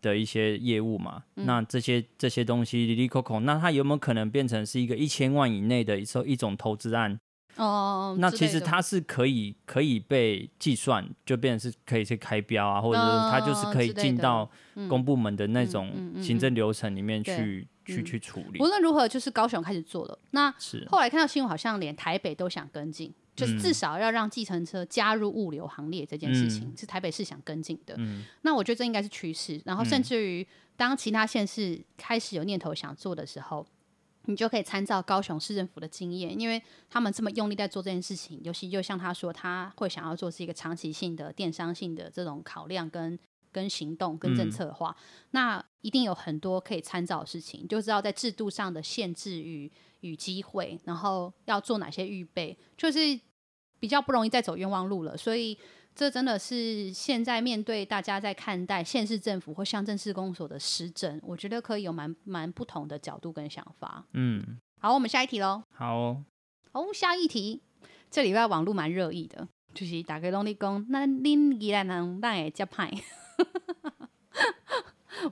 [0.00, 7.18] 的一些业务嘛，嗯嗯、那这些这些东西，哩哩扣扣，那它有没有可能变成是一个一千万以内的一种一种投资案？
[7.56, 14.50] 哦，那其实它是可以可以被计算，就变成是可以去开标啊，或者是它就是可以进到
[14.88, 18.58] 公部门的那种行政流程里面去去去处理。
[18.58, 20.18] 无论如何，就是高雄开始做了。
[20.30, 20.50] 那
[20.88, 27.94] 后来看到新闻，好像连台北都想跟进，就是至少要让计程车加入物流行列这件事情，是台北市想跟进的。
[28.40, 29.60] 那我觉得这应该是趋势。
[29.66, 33.66] 然后甚至于当其他县市开始有念头想做的时候。
[34.26, 43.18] 你就可以参照高雄市政府的经验，因为他们这么用力在做这件事情，尤其就像他说，他会想要做是一个长期性的电商性的这种考量跟
[43.50, 52.98] 跟行动跟政策化，嗯、那一定有很多可以参照的事情，就知道在制度上的限制与与机会，然后要做哪些预备，就是
[53.78, 55.58] 比较不容易再走冤枉路了，所以。
[55.94, 64.04] 这真的是现在面对大家在看待县市政府或乡镇市公所的施政，我觉得可以有蛮蛮不同的角度跟想法。
[64.12, 65.62] 嗯，好，我们下一题喽。
[65.70, 66.24] 好哦，
[66.72, 67.60] 好，下一题，
[68.10, 72.90] 这礼拜网络蛮热议的，就是大家拢在讲，那恁宜兰人当然会较歹。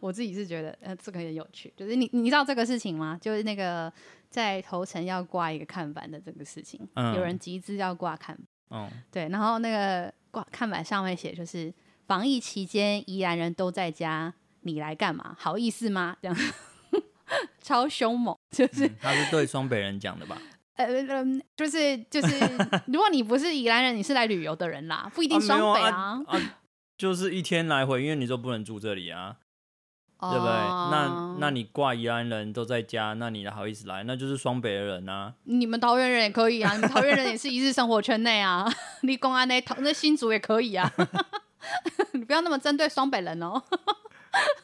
[0.00, 3.18] 我自己是觉得，呃，这个很有趣，就是你你知道这个事情吗？
[3.20, 3.92] 就是那个
[4.28, 8.38] 在头城要挂一个看板的这个事情，嗯、有人集资要挂看
[9.10, 11.72] 对，然后那个挂看板上面写就是
[12.06, 15.36] 防疫期间宜兰人都在家，你来干嘛？
[15.38, 16.16] 好意思吗？
[16.22, 16.36] 这样
[17.62, 20.40] 超凶猛，就是、嗯、他是对双北人讲的吧？
[20.74, 22.38] 呃嗯，就是就是，
[22.86, 26.60] 如果你不是宜兰人，你是来旅游的人啦，不一定双北啊，啊，啊，啊，
[26.96, 29.36] 就是一天来回，因为你就不能住这里啊。
[30.20, 30.52] 对不对？
[30.52, 34.02] 那那你挂宜兰人都在家，那你好意思来？
[34.04, 35.32] 那就是双北的人啊。
[35.44, 38.70] 你们桃园人也可以啊，你们桃园人也是一日生活圈内啊。
[39.02, 40.92] 你公安那桃那新竹也可以啊。
[42.12, 43.62] 你不要那么针对双北人哦。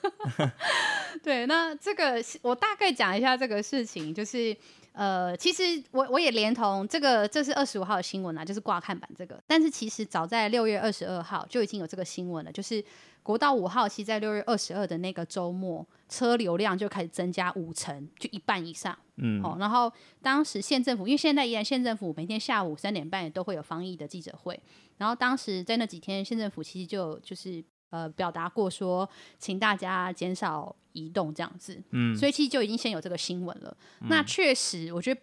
[1.23, 4.57] 对，那这个我大概讲一下这个事情，就是
[4.97, 9.39] 呃，其实我我也连同这个，这是二十五号的新闻啊，就是挂看板这个。
[9.47, 12.83] 但是其实早在六月二十二号就已经有这个新闻了，就是。
[13.27, 18.97] 国道五号，其实在六月二十二的那个周末，车流量就开始增加五成，就一半以上。
[19.17, 24.57] 嗯，好，然后当时县政府，因为现在宜兰县政府每天下午三点半也都会有防疫的记者会，
[24.99, 31.83] 然后当时在那几天，县政府其实就就是呃表达过说，请大家减少移动这样子。
[31.90, 33.77] 嗯，所以其实就已经先有这个新闻了。
[34.01, 35.20] 嗯、那确实，我觉得。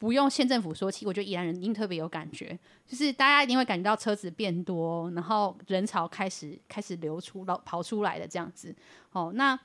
[0.00, 8.72] 不用县政府说起，我觉得宜兰人一定特别有感觉，就是大家一定会感觉到车子变多，然后人潮开始开始流出、跑出来的这样子。
[9.10, 9.58] 哦，那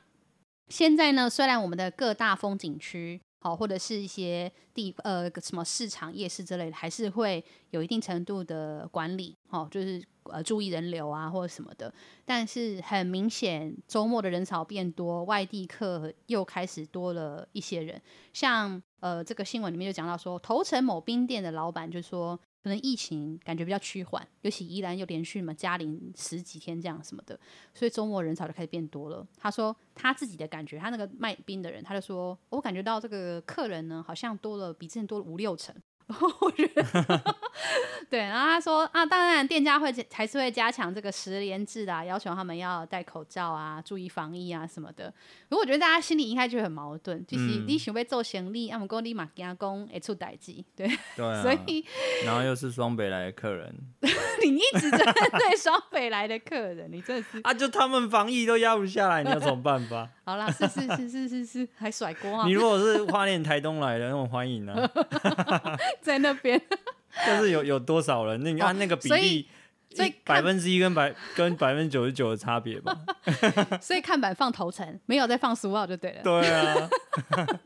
[0.70, 11.94] 现在呢，虽然我们的各大风景区，好，或者是一些地呃什么市场、夜市之类的，还是会有一定程度的管理，好，就是呃注意人流啊或者什么的。
[12.24, 18.02] 但是很明显，周末的人潮变多，外地客又开始多了一些人，
[18.32, 18.82] 像。
[19.04, 27.38] 呃，这个新闻里面就讲到说，头城某冰店的老板就说，可能疫情感觉比较趋缓，尤其宜兰又连续嘛加零十几天这样什么的，
[27.74, 29.28] 所以周末人潮就开始变多了。
[29.38, 35.76] 他说他自己的感觉，他那个卖冰的人，他就说，我感觉到这个客人呢，好像多了比之前多了五六成。
[36.42, 37.36] 我觉得，
[38.10, 45.14] 对，然后他说啊，当然店家会还是会加强这个十连制的，要求他们要戴口罩啊，注意防疫啊什么的。
[45.50, 51.86] 如果我觉得大家心里应该就很矛盾，就是你想要做生意，阿姆哥立马跟他讲会出代志，对，对、啊， 所以
[52.26, 53.74] 然后又是双北来的客人，
[54.44, 60.10] 你一直针对双北来的客人，你真的是啊，就他们防疫都压不下来，你有什么办法？
[60.26, 62.46] 好啦，是是是是是是，还甩锅啊！
[62.48, 65.78] 你如果是花莲台东来的，那我欢迎呢、啊。
[66.04, 66.62] 在那边，
[67.26, 68.44] 但是有有多少人？
[68.44, 69.48] 那你按那个比例，
[69.96, 72.96] 所以百分之一跟百 跟百分之九十九的差别吧。
[73.82, 76.22] 所以看板放头城，没有再放苏澳就对了。
[76.24, 76.90] 对啊，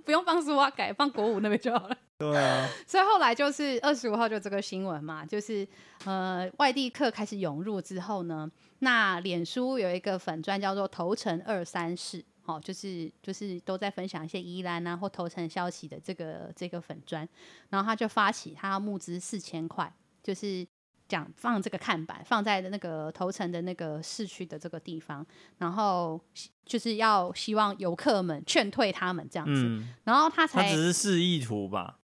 [0.05, 1.97] 不用放苏澳，改放国五那边就好了。
[2.17, 5.67] 对啊，所以后来就是二十五号就这个新闻嘛，就是
[6.05, 12.23] 呃外地客开始涌入之后呢，那脸书有一个粉专叫做头城二三事。
[12.47, 17.27] 哦，就是就是都在分享一些宜兰啊或头城消息的这个这个粉砖，
[17.69, 20.65] 然后他就发起他要募资四千块，就是
[21.09, 26.17] 讲放这个看板放在那个头城的那个市区的这个地方，然后
[26.65, 31.99] 就是要希望游客们劝退他们这样子，嗯、然后他才他只是示意图吧？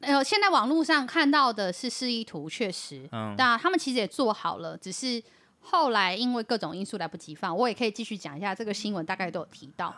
[0.00, 5.22] 呃，现在网络上看到的是示意图，确实，嗯，但他们其实也做好了，只是。
[5.60, 9.94] 后来因为各种因素来不及放，我也可以继续讲一下这个新闻，大概都有提到。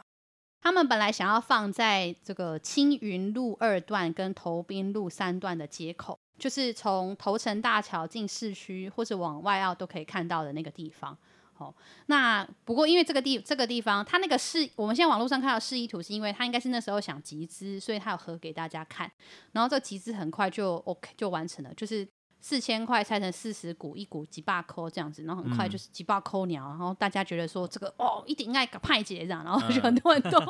[0.60, 11.16] 他们本来想要放在这个青云路二段跟头滨路三段的街口，就是从头城大桥进市区或者往外澳都可以看到的那个地方。
[11.58, 11.74] 哦，
[12.06, 19.10] 那不过因为这个地这个地方，它那个示我们现在网络上看到示意图，是因为他应该是那时候想集资，所以他有合给大家看，
[19.52, 22.06] 然后这集资很快就 OK 就完成了，就是。
[22.44, 30.48] 四千块拆成四十股，一股几把扣这样子，然后很快就是几把扣鸟，然后大家觉得说这个哦，一定应该派节这样，然后就很多很多、嗯、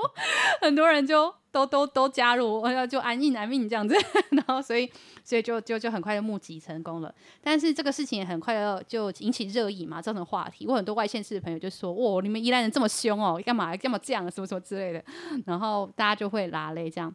[0.63, 3.95] 很多人 就都都都加入，就安逸安命这样子，
[4.33, 4.91] 然后所以
[5.23, 7.15] 所以就就就很快就募集成功了。
[7.43, 8.55] 但是这个事情也很快
[8.89, 10.67] 就引起热议嘛，造成话题。
[10.67, 15.05] 我很多外县市的朋友就说：“哇，你们宜兰人这么凶哦，干嘛干嘛这样，什么什么之类的。”
[15.45, 17.15] 然后大家就会拉泪这样。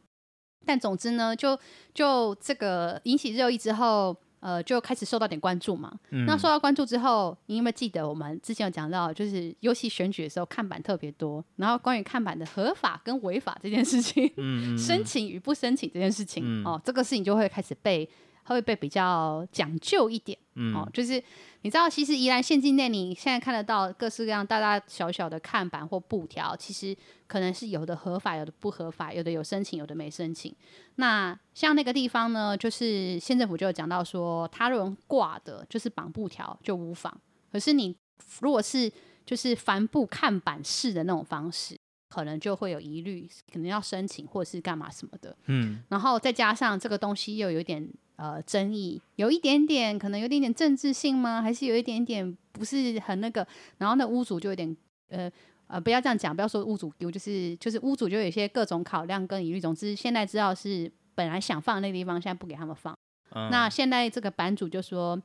[0.68, 1.58] 但总之呢，就
[1.96, 4.16] 就这个引起热议之后。
[4.40, 5.92] 呃，就开始受到点关注嘛。
[6.12, 11.44] 嗯、那受到关注之后，你有没有记得我们之前有讲到，就是尤其选举的时候，看板特别多。
[11.56, 14.32] 然后关于看板的合法跟违法这件事情，
[14.78, 18.08] 申请与不申请这件事情，嗯、哦，这个事情就会开始被
[18.44, 20.38] 它会被比较讲究一点。
[20.56, 21.22] 嗯，哦，就是
[21.68, 26.96] 你知道，其实宜兰县境内，你现在看得到各式各样大大小小的看板或布条，其实
[27.28, 30.56] 可能是有的合法，有的不合法，有的有申请，有的没申请。
[30.96, 37.14] 那像那个地方呢，就是县政府就有讲到说，他如果挂的就是绑布条就无妨，
[37.52, 37.94] 可是你
[38.40, 38.90] 如果是
[39.26, 45.36] 就是帆布看板式的那种方式，可能就会有疑虑，可能要申请或是干嘛什么的。
[45.48, 47.86] 嗯，然后再加上这个东西又有点。
[48.18, 51.42] 呃，争议有一点点，可能有点点政治性吗？
[51.42, 53.48] 还是有一点点不是很那个？
[53.78, 54.76] 然后那屋主就有点
[55.10, 55.32] 呃
[55.68, 59.60] 呃，不要这样讲，不要说屋主丢，就是就是屋主就有一些各种考量跟疑虑。
[59.60, 62.98] 总之，现在知道是本来想放那个地方，现在不给他们放。
[63.32, 65.22] 嗯、那现在这个版主就说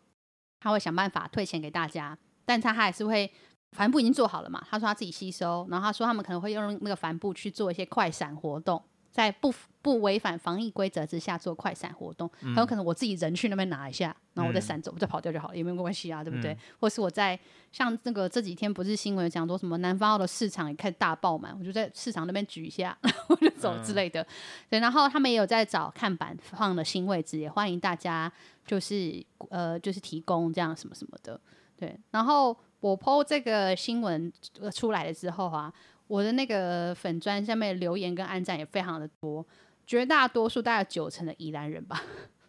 [0.61, 3.33] 他会想办法退钱给大家，但他还是会
[3.71, 4.63] 帆布已经做好了嘛？
[4.69, 8.83] 他说他自己吸收，然后他说他们可能会用那个帆布去做一些快闪活动。
[9.13, 9.53] 在不
[9.83, 16.57] 不违反防疫规则之下做快闪活动，很有可能我自己人去那边拿一下，然后我再闪走，我再跑掉就好了，也没有关系啊，对不对？
[16.81, 17.39] 或是我在
[17.71, 22.97] 像那个这几天不是新闻讲说什么南方澳的市场也开始大爆满，我就在市场那边举一下，
[23.29, 24.27] 我就走之类的。
[24.71, 28.33] 对，然后他们也有在找看板放的新位置，也欢迎大家
[28.67, 31.39] 就是呃就是提供这样什么什么的。
[31.77, 34.33] 对，然后我 po 这个新闻
[34.73, 35.71] 出来了之后啊。
[36.13, 39.47] 我的那个粉砖下面留言跟按赞也非常的多，
[39.87, 42.03] 绝大多数大概九成的宜兰人吧，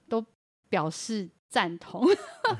[0.10, 0.22] 都
[0.68, 2.06] 表示赞同，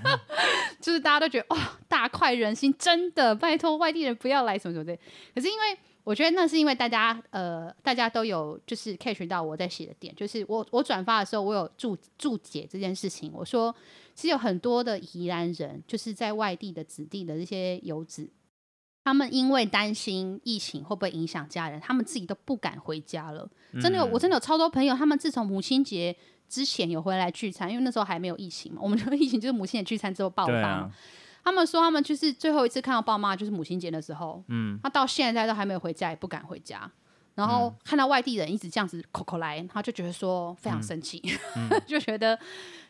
[0.80, 4.98] 就是大家都觉得哇、哦，大快人心，真的，拜托外地人不要来什么什么的。
[5.36, 13.76] 可是因为我觉得那是因为大家呃，大家都有就是 catch 到我在写的点，就是我我转发的时候，我有注注解这件事情，我说
[14.16, 18.30] 其实有很多的宜兰人，就是在外地的子弟的这些游子。
[19.04, 23.50] 他们因为担心疫情会不会影响家人，他们自己都不敢回家了。
[23.82, 26.16] 真的有，我真的有超多朋友，他们自从母亲节
[26.48, 28.80] 之前有回来聚餐，因为那时候还没有疫情嘛。
[28.82, 30.54] 我们说 疫情就是母亲节聚餐之后爆发。
[30.54, 30.92] 啊、
[31.44, 36.90] 他们说他们就是最后一次看到爸妈就是母亲节的时候，嗯，他到现在都还没有回家，也不敢回家。
[37.36, 41.20] 然后看到外地人一直这样子口口来，他就觉得说非常生气，
[41.58, 42.40] 嗯 嗯、就觉得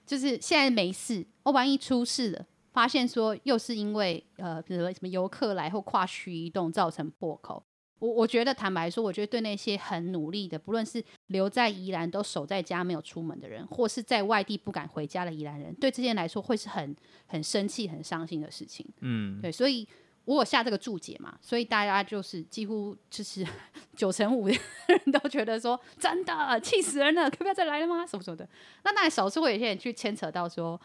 [0.06, 2.46] 就是现在没事，我万一出事了。
[2.74, 7.64] 发现说又是因为呃，比如说什么游客来或跨区移动造成破口。
[8.00, 16.94] 我我觉得坦白说，我觉得对那些很努力的，不论是留在宜兰都守在家没有出门的人，或是在外地不敢回家的宜兰人，对这些人来说会是很
[17.28, 18.86] 很生气、很伤心的事情。
[19.00, 19.88] 嗯，对，所以
[20.26, 23.48] 我有下这个注解嘛，所以大家就是几乎就是
[23.96, 24.56] 九成五的
[24.88, 28.06] 人都觉得说真的气死人了，可不要再来了吗？
[28.06, 28.46] 什么什么的。
[28.84, 30.82] 那当然少数会有些人去牵扯到说，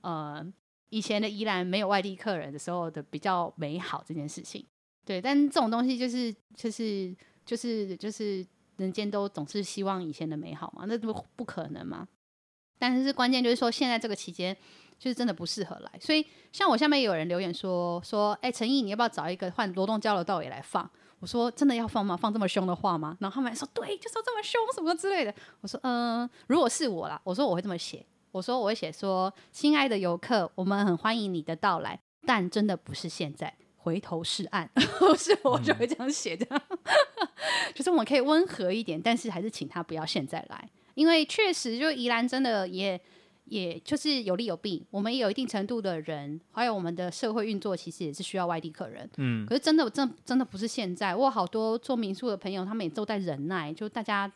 [0.00, 0.50] 呃。
[0.92, 4.62] 以前的宜兰没有外地客人的时候的比较美好这件事情，
[5.06, 7.16] 对，但这种东西就是就是
[7.46, 12.06] 就是就是人间都总是希望以前的美好嘛，那不不可能嘛。
[12.78, 14.54] 但是关键就是说现在这个期间
[14.98, 16.22] 就是真的不适合来，所以
[16.52, 20.88] 像我下面有人留言说说，哎，陈毅你要不要找一个换罗东交流道也来放？
[21.20, 22.14] 我说真的要放吗？
[22.14, 23.16] 放这么凶的话吗？
[23.20, 25.34] 然后他们还说对，就说这么凶什么之类的。
[25.62, 28.04] 我说嗯，如果是我啦，我说我会这么写。
[28.32, 34.68] 我说我会写说，亲爱的游客，我们很欢迎你的到来，但真的不是现在，回头是岸。
[34.98, 36.78] 不 是我就会这样写的，嗯、
[37.74, 42.98] 就是我们可以温和一点，但是还是请他不要现在来，因为确实就宜兰真的也
[43.44, 49.10] 也就是有利有弊，我们也有一定程度的人，还有我们的社会运作其实也是需要外地客人。
[49.18, 54.32] 嗯，可是真的真的真的不是现在，我有好多做民宿的朋友，他们也都在忍耐，就大家。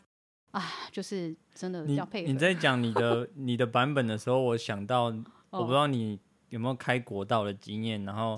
[0.51, 2.31] 啊，就是真的要配合。
[2.31, 5.13] 你在讲你的 你的版本的时候，我想到，
[5.49, 6.19] 我不知道你
[6.49, 8.37] 有没有开国道的经验，然后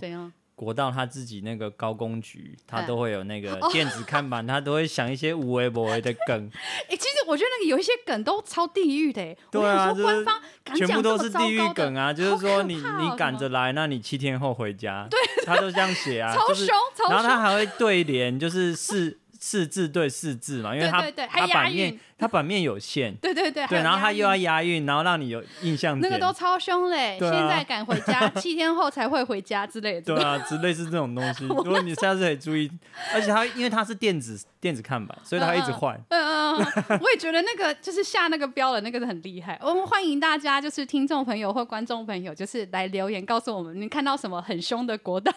[0.56, 6.52] 国道他自己那个高工局，他都会有那个电子看板，他都会想一些无为不为的梗。
[6.90, 10.42] 哎，其实我觉得那个有一些梗都超地狱的，对啊，官方
[10.76, 19.19] 全部都是地狱梗啊，就是说你你赶着来，那你七天后回家，对，他都这样写啊， 超凶，超凶，然后他还会对联，就是是。
[19.40, 25.98] 四字对四字嘛，因为它它版面它版面有限，对对对，对，然后它又要押韵，然后让你有印象。
[26.02, 27.18] 那个都超凶嘞！
[27.20, 30.14] 现在赶回家， 七天后才会回家之类的。
[30.14, 31.46] 对啊，之类似这种东西。
[31.48, 32.70] 如果你下次可以注意，
[33.14, 35.96] 而且它因为它是电子电子看板，所以它一直换。
[36.10, 39.58] 嗯嗯嗯，我也觉得那个就是下那个标的那个是很厉害。
[39.64, 45.32] 我们欢迎大家，就是听众朋友或观众朋友，就是来留言告诉我们，你看到什么很凶的国道。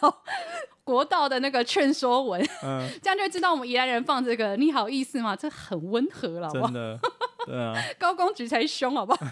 [0.84, 5.36] 国道的那个劝说文，嗯， 这样就会知道我们宜兰人放这个，你好意思吗？
[5.36, 6.66] 这很温和了，好不好？
[6.66, 7.00] 真的，
[7.46, 9.26] 对啊， 高工局才凶，好不好？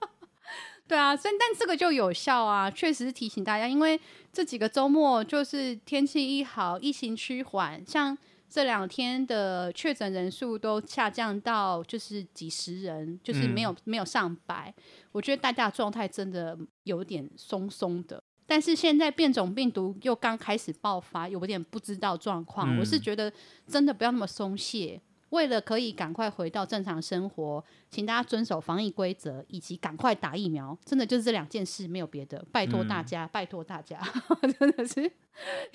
[0.86, 3.98] 对啊，所以但这个就有效啊，确实是提醒大家，因为
[4.32, 8.16] 这几个周末就是天气一好，疫情趋缓，像
[8.50, 14.72] 这两天的确诊人数都下降到就是几十人，就是没有、嗯、没有上百。
[15.12, 18.22] 我觉得大家的状态真的有点松松的。
[18.46, 22.76] 但是现在变种病毒又刚开始爆发，有点不知道状况。
[22.76, 23.32] 嗯、我是觉得
[23.66, 25.00] 真的不要那么松懈。
[25.30, 30.78] 为了可以赶快回到正常生活，请大家遵守防疫规则，以及赶快打疫苗。
[30.84, 32.44] 真的就是这两件事，没有别的。
[32.52, 34.00] 拜托大家，嗯、拜托大家，
[34.60, 35.10] 真的是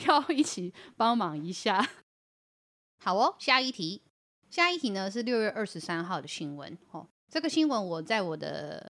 [0.07, 1.85] 要一起帮忙一下。
[3.03, 4.01] 好哦，下一题，
[4.49, 6.77] 下一题呢是六月二十三号的新闻。
[6.91, 8.89] 哦，这个新闻我在我的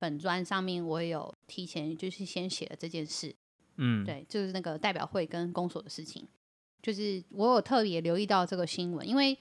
[0.00, 3.32] 本专上面，我也有提前就是先写了这件事。
[3.76, 6.26] 嗯，对，就是那个代表会跟公所的事情，
[6.82, 9.38] 就是我有特别留意到这个新闻，因为。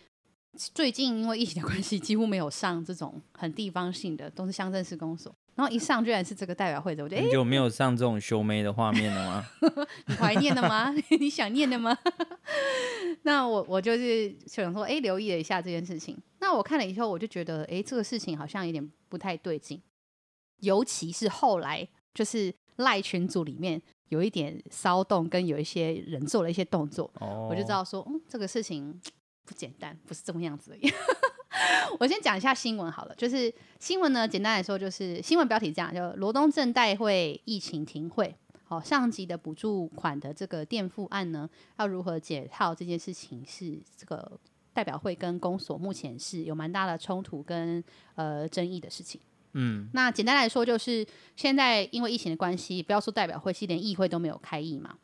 [0.73, 5.33] 最近因为疫情的关系，几乎没有上这种很地方性的，都是乡镇市公所。
[5.53, 9.45] 然后一上居然是这个代表会的，我觉得很久没有上这种修眉的画面了吗？
[10.07, 10.91] 你怀念了吗？
[11.19, 11.95] 你想念的吗？
[13.21, 16.17] 那我我就是想说，哎，留意了一下这件事情。
[16.39, 19.79] 那我看了以后，我就觉得，哎，这个事情好像有点不太对劲。
[20.59, 28.99] 尤其是后来，就是赖群组里面有一点骚动，跟有一些人做了一些动作，哦、我就知道说，嗯，这个事情。
[29.45, 30.77] 不简单，不是这么样子的。
[31.99, 41.49] 我先讲一下新闻好了，就是新闻呢，简单来说就是新闻标题这样，就罗东镇代会疫情停会，好，上级的补助款的这个垫付案呢，
[41.79, 44.39] 要如何解套这件事情是这个
[44.71, 47.83] 代表会跟公所目前是有蛮大的冲突跟
[48.13, 49.19] 呃争议的事情。
[49.53, 54.95] 嗯，那简单来说就是现在因为疫情的关系，不要说代表会，其实连议会都没有开议嘛。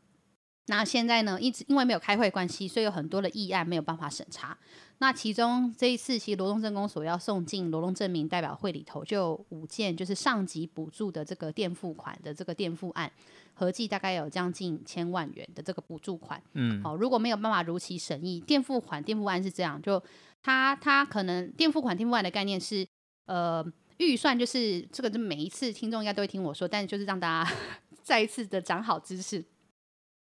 [0.67, 4.57] 那现在呢，一直因为没有开会关系，所以有很多的议案没有办法审查。
[4.97, 13.11] 那其中这一次，其实罗东镇公所要送进罗东镇民代表会里头，就有五件就是上级补助的这个垫付款的这个垫付案，
[13.53, 16.41] 合计大概有将近千万元的这个补助款。
[16.53, 20.01] 嗯，好，如果没有办法如期审议，垫付款垫付案是这样，就
[20.41, 22.87] 他他可能垫付款垫付案的概念是，
[23.25, 23.63] 呃，
[23.97, 27.51] 预算就是这个，就每一次听众应该都会听我说，但是就是让大家
[28.03, 29.43] 再一次的长好知识。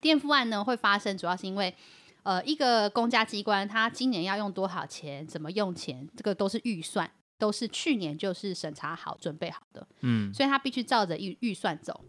[0.00, 1.74] 垫付案呢会发生，主要是因为，
[2.22, 12.04] 呃，一个公家机关他今年要用多少钱，怎么用钱，这个都是预算，都是去年就是审查好、准备好的，嗯，所以他必须照着预预算走。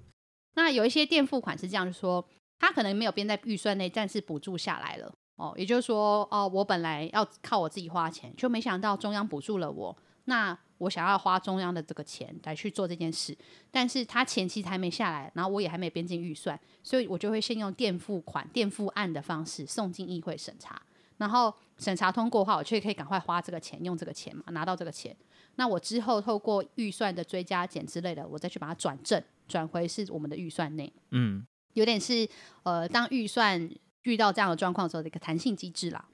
[0.55, 2.28] 那有一些垫付款是这样，就是说
[2.60, 9.95] 它可能没有编在预算内，但是补助下来了，哦，也就是说，哦，我本来要靠我自己花钱，就没想到中央补助了我，
[10.28, 10.57] 那。
[10.80, 13.36] 我想要花中央的这个钱来去做这件事，
[13.71, 20.80] 但是他前期还没下来，然后我也还没编进预算，所以我就会先用垫付款、垫付案的方式送进议会审查，
[21.17, 25.17] 然后审查通过的话，我却可以赶快花这个钱，用这个钱嘛，拿到这个钱。
[25.55, 30.93] 那我之后透过预算的追加减之类的，我再去把它转正，转回是我们的预算内。
[31.09, 32.30] 嗯，有点是
[32.61, 33.67] 呃，当预算
[34.03, 36.07] 遇到这样的状况的时候的一个弹性机制啦。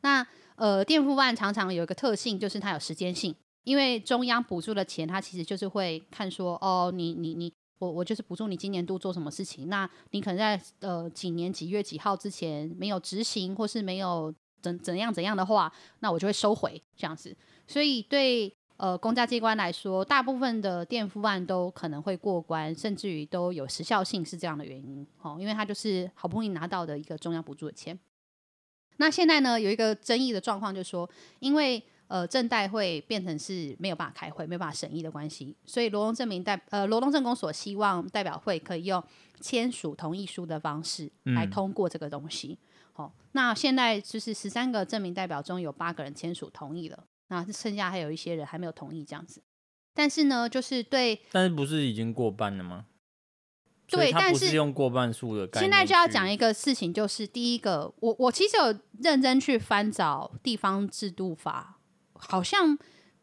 [0.00, 3.32] 那呃，垫付案常常有一个特性，就是它有时间性。
[3.68, 17.36] 因为中央补助的钱，他其实就是会看说，哦，你你你，我我就是补助你今年度做什么事情，那你可能在呃几年几月几号之前没有执行，或是没有怎怎样怎样的话，那我就会收回这样子。
[17.66, 27.98] 所以对呃公家机关来说，大部分的垫付案都可能会过关，甚至于都有时效性，是这样的原因哦，因为他就是好不容易拿到的一个中央补助的钱。
[28.96, 31.06] 那现在呢，有一个争议的状况，就是说
[31.40, 31.84] 因为。
[32.08, 39.02] 呃，正代会变成是没有办法开会，没有办法审议的关系，所以罗东证明代呃罗东证公所希望代表会可以用
[39.40, 42.58] 签署同意书的方式来通过这个东西。
[42.94, 49.42] 好、嗯哦，那现在就是十三个证明代表中有八个人签署同意了，那剩下还有一些人还没有同意这样子。
[49.94, 52.86] 但是呢，就是对，但是不是已经过半了吗？
[53.86, 55.70] 对，但是用过半数的概念。
[55.70, 61.77] 现在就要讲一个事情，就是第一个，我我其实有认真去翻找地方制度法。
[62.18, 62.76] 好像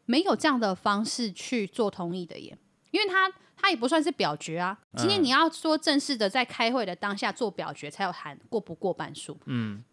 [0.06, 2.58] 没有这样的方式去做同意的耶，
[2.90, 4.76] 因为他他也不算是表决啊。
[4.96, 9.38] 今天你要说正式的在开会的当下做表决，才有含过不过半数。
[9.44, 9.84] 嗯，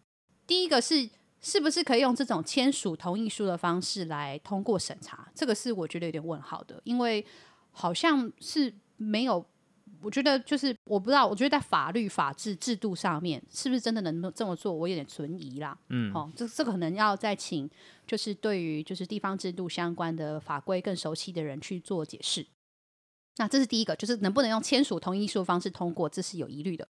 [0.46, 1.08] 第一个是
[1.40, 5.28] 是不是可以用这种签署同意书的方式来通过审查？
[5.34, 7.24] 这个是我觉得有点问号的，因为
[7.70, 9.46] 好像是没有。
[10.04, 14.72] 我觉得就是我不知道，我觉得在法律法治制度上面，是不是真的能这么做？
[14.72, 15.76] 我有点存疑啦。
[15.88, 17.68] 嗯，哦，这这个可能要再请，
[18.06, 22.46] 就是对于就是地方制度相关的法规更熟悉的人去做解释。
[23.38, 26.86] 那这是第一个，就是能不能用签署同意书的方式通过，这是有疑虑的。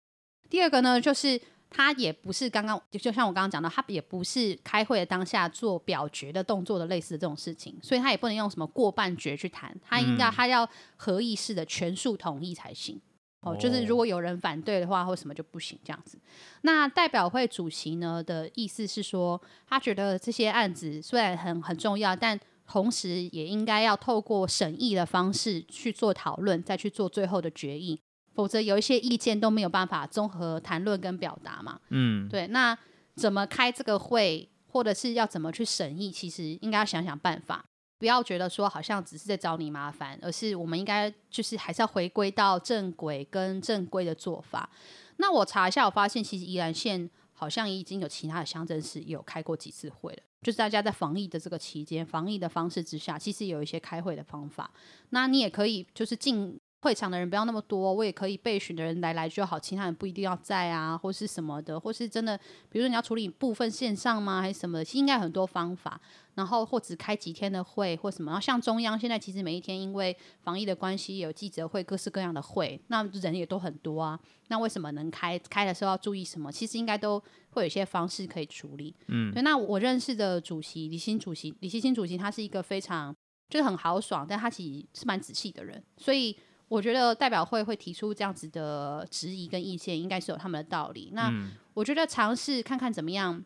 [0.49, 1.41] 第二个呢，就是。
[1.69, 13.01] 他也不是刚刚就就像我刚刚讲的，他也不是开会的当下做表决的动作的类似的这种事情，所以他也不能用什么过半决去谈，他应该他要合议式的全数同意才行。
[13.41, 16.17] 哦，就是如果有人反对的话，或什么就不行这样子。
[16.61, 28.01] 那代表会主席呢的意思是说，他觉得这些案子虽然很很重要，但同时也应该要透过审议的方式去做讨论，再去做最后的决议，
[28.35, 31.79] 否则有一些意见都没有办法综合谈论跟表达嘛。
[31.89, 32.45] 嗯，对。
[32.47, 32.77] 那
[33.15, 37.63] 怎么开这个会，或者是要怎么去审议，其实应该要想想办法。
[37.97, 44.69] 不要觉得说好像只是在找你麻烦，而是我们应该就是还是要回归到正轨跟正规的做法。
[45.15, 54.69] 那我查一下，我发现其实宜兰县好像已经有其他的乡镇市有开过几次会了，就是大家在防疫的这个期间，防疫的方式之下，其实有一些开会的方法。
[55.11, 56.59] 那你也可以就是进。
[56.85, 62.37] 会场的人不要那么多，我也可以备询的人来来就好，其他人不一定要在啊，或是什么的，或是真的，
[62.69, 64.85] 比如说你要处理部分线上吗，还是什么的？
[64.93, 65.99] 应该很多方法，
[66.35, 68.29] 然后或只开几天的会或什么。
[68.29, 74.19] 然后像中央现在其实每一天因为防疫的关系有记者会，各式各样的会，那人也都很多啊。
[74.49, 75.39] 那为什么能开？
[75.49, 76.51] 开的时候要注意什么？
[76.51, 77.19] 其实应该都
[77.49, 78.95] 会有一些方式可以处理。
[79.07, 79.41] 嗯，对。
[79.41, 83.11] 那我认识的主席李新主席，李希新主席，他是一个非常
[83.49, 86.37] 就是很豪爽，但他其实是蛮仔细的人，所以。
[86.67, 91.11] 我觉得代表会会提出这样子的质疑跟意见，应该是有他们的道理。
[91.13, 91.31] 那
[91.73, 93.43] 我觉得尝试看看怎么样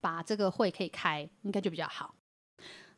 [0.00, 2.14] 把这个会可以开，应该就比较好。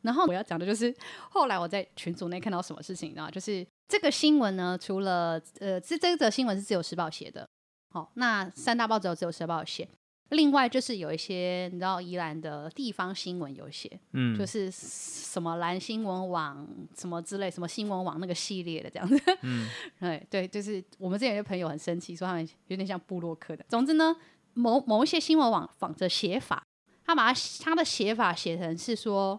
[0.01, 0.95] 然后我要讲的就是，
[1.29, 3.29] 后来我在群组内看到什么事情呢？
[3.31, 7.47] 就是这个新闻呢，除了呃，这这则新闻是自由时报写的，
[7.89, 9.87] 好，那三大报只有自由时报写。
[10.31, 16.65] 另外就是有一些你知道宜兰的地方新闻有写，嗯，就是什么蓝新闻网
[16.97, 19.67] 什么之类，什么新闻网那个系列的这样子，嗯，
[19.99, 23.65] 对对，就是我们之前有些朋友很生气，说他们有点像布洛克的。
[23.67, 24.15] 总之呢，
[24.53, 26.65] 某某一些新闻网仿着写法，
[27.03, 29.37] 他把他他的写法写成是说，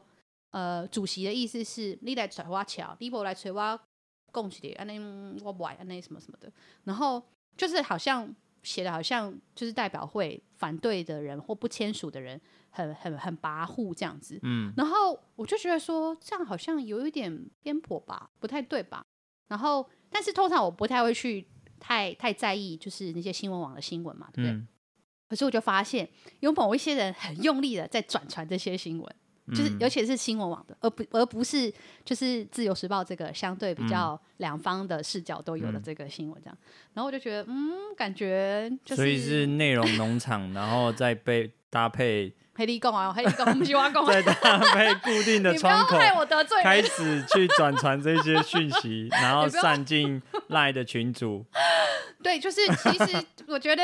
[0.50, 3.80] 呃，主席的意思是你来找我桥，你不来找我
[4.30, 6.52] 共起的，安那我不爱安那什么什么的，
[6.84, 7.22] 然后
[7.56, 8.34] 就是好像。
[8.62, 12.40] 写的好像就是代表会反对的人或不签署的人
[12.70, 19.04] 很很很跋扈这样子，嗯，然后我就觉得说这样好像有一点偏颇吧，不太对吧？
[19.48, 21.46] 然后但是通常我不太会去
[21.78, 24.52] 太太在意就是那些新闻网的新闻嘛，对不对？
[24.52, 24.68] 嗯，
[25.28, 26.08] 可是我就发现
[26.40, 29.16] 有某一些人很用力的在转传这些新闻。
[29.54, 31.72] 就是，尤其是新闻网的，而不而不是
[32.04, 36.56] 就是自由时报这个相对比较两方的视角都有的这个新闻这样。
[36.94, 45.96] 然后我就觉得，嗯，感觉就是所以是内容农场，然后再被搭配 黑利贡啊，黑利贡不喜欢贡，再搭配固定的 窗口，
[46.62, 51.44] 开始去转传这些讯息，然后 散进赖的群组。
[52.22, 53.82] 对，就是其实我觉得。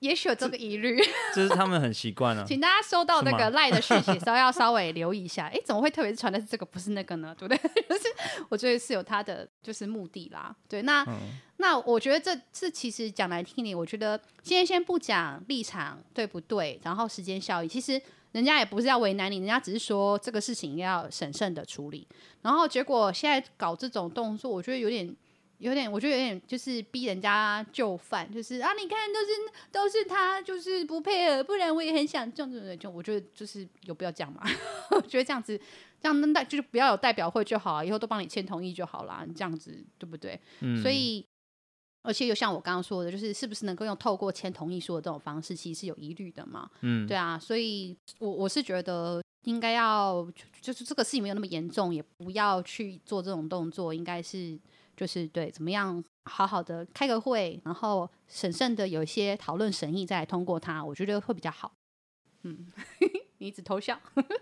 [0.00, 0.96] 也许有这个疑虑，
[1.34, 2.44] 这是他们很习惯了。
[2.46, 5.46] 请大家收到那个赖的讯息，稍要稍微留意一下。
[5.46, 7.34] 哎，怎么会特别传的是这个，不是那个呢？
[7.38, 7.58] 对不对？
[7.88, 8.04] 就是
[8.48, 10.54] 我觉得是有他的就是目的啦。
[10.68, 11.14] 对，那、嗯、
[11.56, 22.06] 那我觉得这这其实讲来听你，我觉得今天先不讲立场对不对，然后时间效益，其实人家也不是要为难你，人家只是说这个事情要审慎的处理。
[22.42, 25.16] 然后结果现在搞这种动作，我觉得有点。
[25.58, 29.26] 有点，我觉得有点就是逼人家就范，就是啊，你看都是
[29.72, 32.76] 都是他，就是不配合，不然我也很想这样子。
[32.76, 34.42] 就我觉得就是有必要这样嘛？
[34.92, 35.58] 我觉得这样子
[36.00, 40.40] 这样能代就是不要有代表会就好了，以后都帮你签同意就好啦，你这样子对不对？
[40.60, 40.80] 嗯。
[40.80, 41.26] 所以，
[42.04, 46.70] 而且又像我刚刚说的，就是是不是能够用透过签同意书的这种方式，其实是有疑虑的嘛？
[46.82, 47.04] 嗯。
[47.04, 50.24] 对啊，所以我我是觉得应该要
[50.60, 54.56] 就是这个事情没有那么严重，也不要去做这种动作，应该是。
[54.98, 61.72] 就是对，怎么样好好的开个会，然后审慎的有一些讨论审议，再来通过它，我觉得会比较好。
[62.42, 62.66] 嗯，
[63.38, 63.96] 你一直偷笑，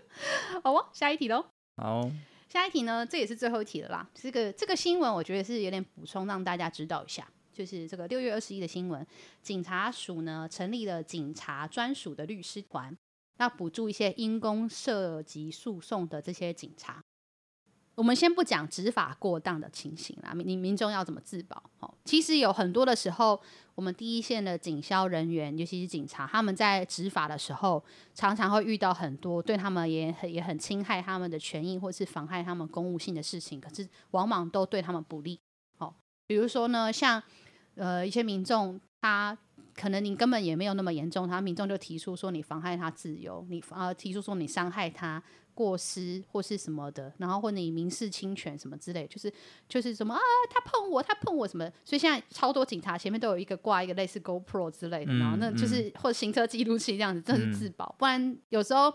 [0.63, 1.45] 好哦，下一题喽。
[1.75, 2.09] 好，
[2.49, 4.09] 下一题呢，这也是最后一题了啦。
[4.15, 7.31] 这个这个新闻，我觉得是有点补充，让大家知道一下。
[7.53, 9.05] 就是这个六月二十一的新闻，
[9.43, 12.97] 警察署呢成立了警察专属的律师团，
[13.37, 17.03] 要补助一些因公涉及诉讼的这些警察。
[17.97, 21.63] 我们先不讲执法过当的情形啦，民民众要怎么自保？
[21.79, 23.41] 哦，其实有很多的时候，
[23.73, 27.83] 我们第一线的警消人员，尤其是警察，他们在执法的时候，
[28.13, 35.39] 常常会遇到很多对他们也很也很侵害他们的权益，或是妨害他们公务性的事情，可是往往都对他们不利。
[35.79, 35.91] 哦，
[36.27, 37.21] 比如说呢，像
[37.73, 39.35] 呃一些民众，他
[39.73, 45.23] 可能你根本也没有那么严重，他民众就提出说你妨害他自由，你呃提出说你伤害他。
[45.57, 49.33] 过失或是什么的，然后或者你民事侵权什么之类，就是
[49.67, 57.87] 就是什么啊，他碰我，他碰我什么，所以现在超多警察前面都有一个挂一个类似 GoPro 之类的，嗯、然后那就是、嗯、或者行车记录器这样子，这是自保。
[57.87, 58.93] 嗯、不然有时候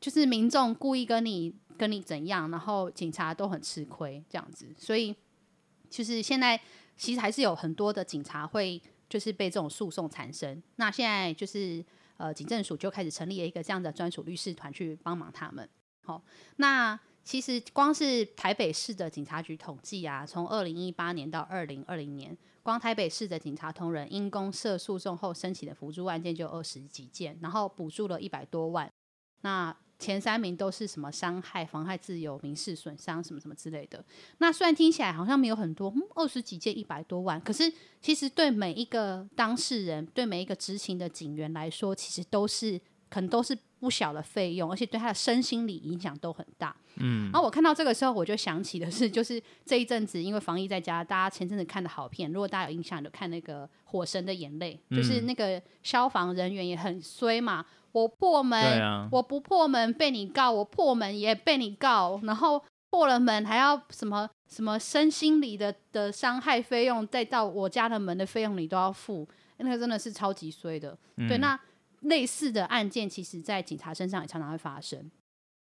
[0.00, 4.66] 就是民众故意跟你跟你怎样，然后警察都很吃亏这样子。
[4.76, 5.14] 所以
[5.88, 6.60] 就是现在
[6.96, 10.60] 其实还是有很多的警察会就是被这种诉讼缠身。
[10.76, 11.84] 那现在就是
[12.16, 15.68] 呃，警政署就开始成立了一个这样的专属律师团去帮忙他们。
[16.04, 16.22] 好，
[16.56, 28.90] 那其实光是台北市的警察局统计啊，从二零一八年到二零二零年，光台北市的警察同仁因公涉诉讼后申请的辅助案件就二十几件，然后补助了一百多万。
[29.42, 34.04] 那前三名都是什么伤害、妨害自由、民事损伤什么什么之类的。
[34.38, 46.76] 那虽然听起来好像没有很多，嗯，二十几件一百多万，可是其实对每一个当事人、对每一个执勤的警员来说，其实都是可能都是不小的费用，而且对他的身心理影响都很大。
[46.98, 57.66] 嗯，然后我看到这个时候，我就想起的是，就是这一阵子因为防疫在家，大家前阵子看的好片，如果大家有印象，就看那个《火神的眼泪》，就是那个消防人员也很衰嘛。
[57.90, 70.96] 我破门，啊、我不破门被你告，我破门也被你告，然后破了门还要什么什么身心理的的伤害费用，再到我家的门的费用你都要付，那个真的是超级衰的。
[71.16, 71.58] 嗯、对，那
[72.02, 75.10] 类似的案件，其实在警察身上也常常会发生。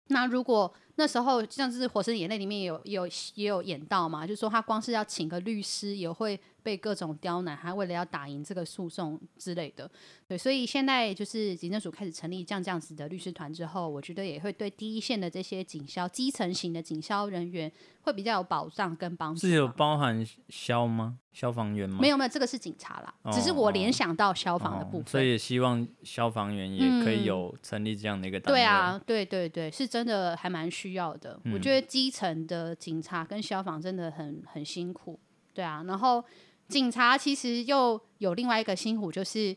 [0.08, 9.88] 那如果那时候像是《火神眼泪》里面有有也有演到嘛，就是说他光是要请个律师也会被各种刁难，还为了要打赢这个诉讼之类的。
[10.26, 17.70] 对，所以现在就是警政署开始成立这样这样子的律师团之后，我觉得也会对第一线的这些警消基层型的警消人员
[18.02, 19.40] 会比较有保障跟帮助。
[19.40, 21.16] 是有包含消吗？
[21.32, 21.98] 消防员吗？
[22.00, 25.02] 没有没有，这个是警察啦，哦、只是我联想到消防的部分。
[25.02, 28.58] 哦、所以也希望消防员也可以有成立这样的一个单位。
[28.58, 31.40] 对啊，对对对，是真的还蛮需要的。
[31.44, 35.18] 嗯、我觉得基层的警察跟消防真的很很辛苦。
[35.52, 36.24] 对啊，然后
[36.68, 39.56] 警察其实又有另外一个辛苦，就是。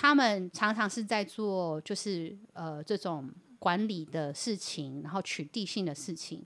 [0.00, 6.44] 他们常常是在做，就是呃这种管理的事情，然后取缔性的事情。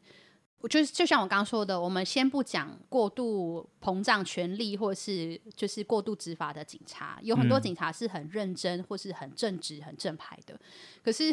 [0.61, 10.59] 我就是就像我刚刚说的，我们先不讲过度膨胀权力，或是就是过度执法的警察，有很多警察是很认真，或是很正直、很正派的。
[11.05, 11.31] 可是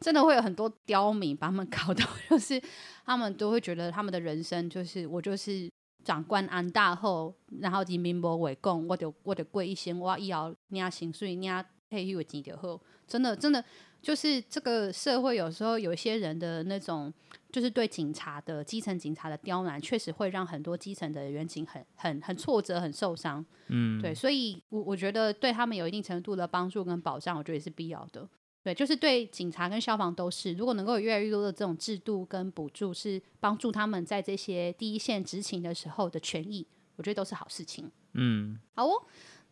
[0.00, 2.60] 真的会有很多刁民把他们搞到，就是
[3.04, 5.70] 他们都会觉得他们的人生就是我就是。
[6.02, 12.80] 长官安大后，然后人民无为共，我就我就过一些，我以后领薪水领退休金就好。
[13.06, 13.62] 真的，真的
[14.00, 17.12] 就是这个社会有时候有些人的那种，
[17.52, 23.44] 就是对警察的基层警察的刁难，确实会让很多基层的员警很很很挫折、很受伤。
[23.68, 28.26] 嗯，对，所以我我觉得对他们有一定程度的帮助跟保障，我觉得也是必要的。
[28.62, 37.90] 对，就是对警察跟消防都是，如果能够有越来越多的这种制度跟补助，是帮助他们在这些第一线执勤的时候的权益，我觉得都是好事情。
[38.12, 39.02] 嗯，好哦。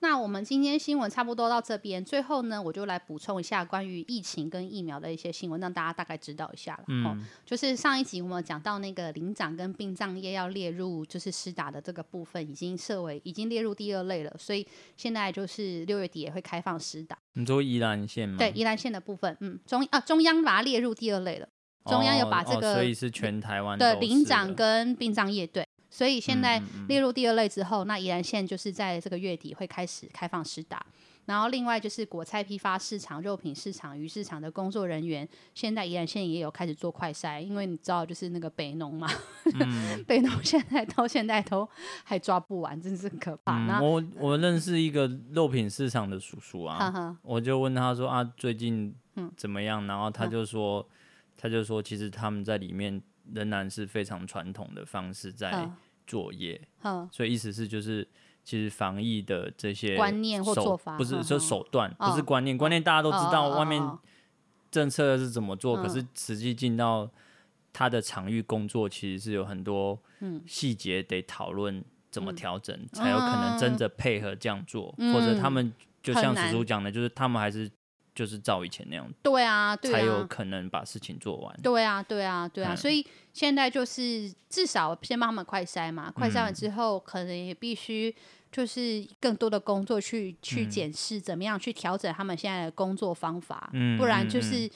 [0.01, 6.85] 那我们今天新闻差不多到这边，最后呢，我就来补充一下关于疫情跟疫苗的一些新闻，让大家大概知道一下了。
[6.87, 17.19] 嗯、哦，就是上一集我们讲到那个灵长跟殡葬业要列入就是施打的这个部分，已经设为已经列入第二类了，所以现在就是六月底也会开放施打。
[17.33, 18.37] 你说宜兰县吗？
[18.39, 21.49] 对，宜兰县的部分，嗯，中啊中央把它列入第二类了，
[21.87, 25.68] 中央有把这个，哦哦、所以是全台湾的灵长跟殡葬业对。
[25.91, 30.85] 所以现在列入第二类之后，那宜兰县就是在这个月底会开始开放施打。
[31.25, 39.07] 然后另外就是果菜批发市场、肉品市场、鱼市场的工作人员，现在宜兰县也有开始做快筛，因为你知道就是那个北农嘛，
[39.61, 41.69] 嗯、 北农现在到现在都
[42.03, 43.59] 还抓不完，真是可怕。
[43.59, 48.95] 嗯、我我认识一个肉品市场的叔叔啊，我就问他说啊，最近
[49.37, 49.85] 怎么样？
[49.85, 50.87] 嗯、然后他就说，嗯、
[51.37, 53.03] 他就说其实他们在里面。
[53.35, 55.71] 仍然是非常传统的方式在
[56.07, 56.61] 作业，
[57.13, 58.07] 所以意思是就是，
[58.45, 63.83] 其实防疫的这些观念或做法，不是说手段，不是观念，观念大家都知道外面
[64.71, 67.11] 政策是怎么做，可是实际进到
[67.73, 69.99] 他的场域工作，其实是有很多
[70.47, 75.73] 细节得讨论怎么调整，才有可能真的配合这样做，或者他们
[76.03, 77.71] 就像史叔讲的，就是他们还是。
[78.19, 81.57] 就是照以前那样，对啊，对啊，才有可能把事情做完。
[81.63, 88.13] 对啊，对啊，对啊，嗯、所以现在就是至少先帮他们快筛嘛，快筛完之后，可能也必须
[88.51, 94.69] 就是更多的工作去、嗯、去检视怎么样去调整他们现在的工作方法，嗯、不然就是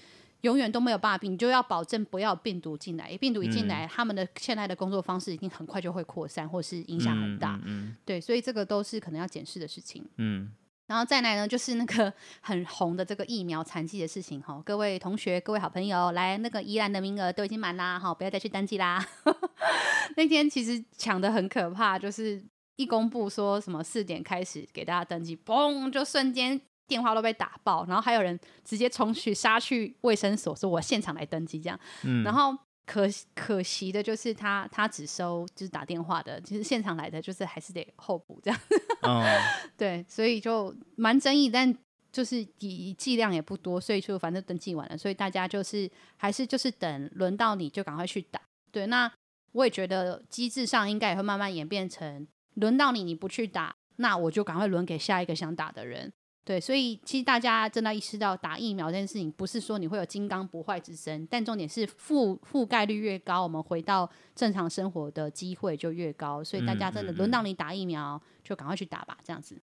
[0.43, 7.61] 永远都没有办法，你就要保证不要病毒进来，病毒一进来，嗯、他们的现在的工作方式一定很快就会扩散，或是影响很大。
[7.65, 10.07] 嗯对，所以这个都是可能要检视的事情。
[10.19, 10.53] 嗯。
[10.93, 12.13] 然后再来呢，就是那个
[12.43, 19.03] 很红的这个疫苗残疾的事情哈，各位同学、各位好朋友，来那个宜兰的名额都已经满啦，哈，不要再去登记啦。
[20.19, 22.45] 那天其实抢的很可怕，就是
[22.77, 38.61] 一公布说什么四点开始给大家登记，嘣，就瞬间电话都被打爆，然后还有人直接冲去杀去卫生所，说我现场来登记这样，嗯，然后可可惜的就是他他只收就是打电话的，其实现场来的就是还是得候补这样。
[39.03, 39.25] 哦，
[39.79, 41.73] 对，所以就蛮争议，但
[42.11, 48.41] 就是以剂量也不多，所以就反正登记完了，所以大家就是还是就是等轮到你就赶快去打。
[48.71, 49.11] 对，那
[49.53, 56.13] 我也觉得机制上应该也会慢慢演变成轮到你你不去打，那我就赶快轮给下一个想打的人。
[56.45, 66.43] 对，所以其实大家真的意识到打疫苗这件事情，不是说你会有金刚不坏之身，但重点是覆覆盖率越高，我们回到正常生活的机会就越高。
[66.43, 69.63] 所以大家真的轮到你打疫苗，就赶快去打吧，这样子。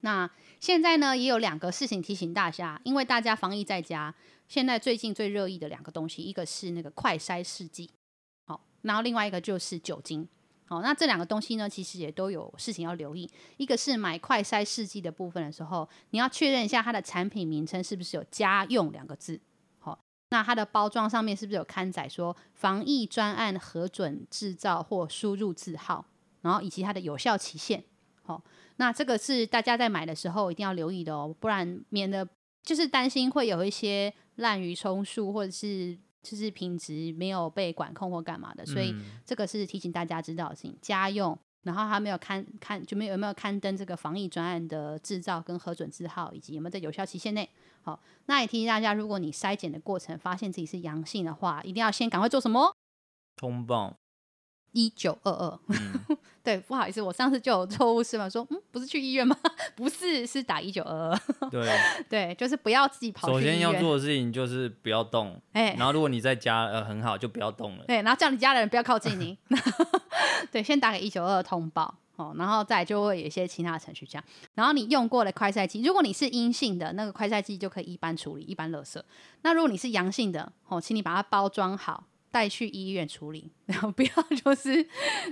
[0.00, 4.14] 那现在呢，也有两个事情提醒大家，因为大家防疫在家，
[4.48, 7.88] 现在最近最热议的两个东西，一个是那个快筛试剂，
[8.46, 10.28] 好，然后另外一个就是酒精。
[10.72, 13.28] 哦，那这两个东西呢，其实也都有事情要留意。
[13.58, 19.38] 一个是买快筛试剂的部分的时候，你要确认一下它的产品名称是不是有家用两个字。
[19.78, 19.98] 好，
[20.30, 26.06] 那它的包装上面是不是有刊载说防疫专案核准制造或输入字号，
[26.40, 27.84] 然后以及它的有效期限。
[28.22, 28.42] 好，
[28.76, 32.26] 那这个是大家在买的时候一定要留意的哦，不然免得
[32.62, 35.98] 就是担心会有一些滥竽充数或者是。
[36.22, 38.94] 就是品质没有被管控或干嘛的，所以
[39.24, 40.76] 这个是提醒大家知道的事情。
[40.80, 47.50] 家用，然后还没有刊刊就没有有没有刊登这个防疫专案的制造跟核准字号，以及有没有在有效期限内。
[47.82, 52.72] 好，那也提醒大家，如果你筛检的过程发现自己是阳性的话，一定要先赶快做什么？
[53.34, 53.96] 通报
[54.70, 55.58] 一九二二。
[56.44, 59.36] 对，不好意思，我上次就有错误示范说，嗯，不是去医院吗？
[59.76, 61.20] 不是，是打一九二二。
[61.50, 61.78] 对，
[62.10, 63.34] 对，就是不要自己跑去。
[63.34, 67.84] 首先要做的事情就是不要动，哎、欸，然后如果你在家，呃，很好，就不要动了。
[67.86, 69.38] 对，然后叫你家的人不要靠近你。
[70.50, 74.24] 对，先打给一九二二通报，哦，然后再就会有一些其他的程序这样。
[74.54, 79.00] 然后你用过的快筛剂，如果你是阴性的，那个快筛剂就可以一般处理，一般垃圾。
[79.42, 82.04] 那如果你是阳性的，哦，请你把它包装好。
[82.32, 84.08] 带去医院处理， 然后不要
[84.42, 84.84] 就是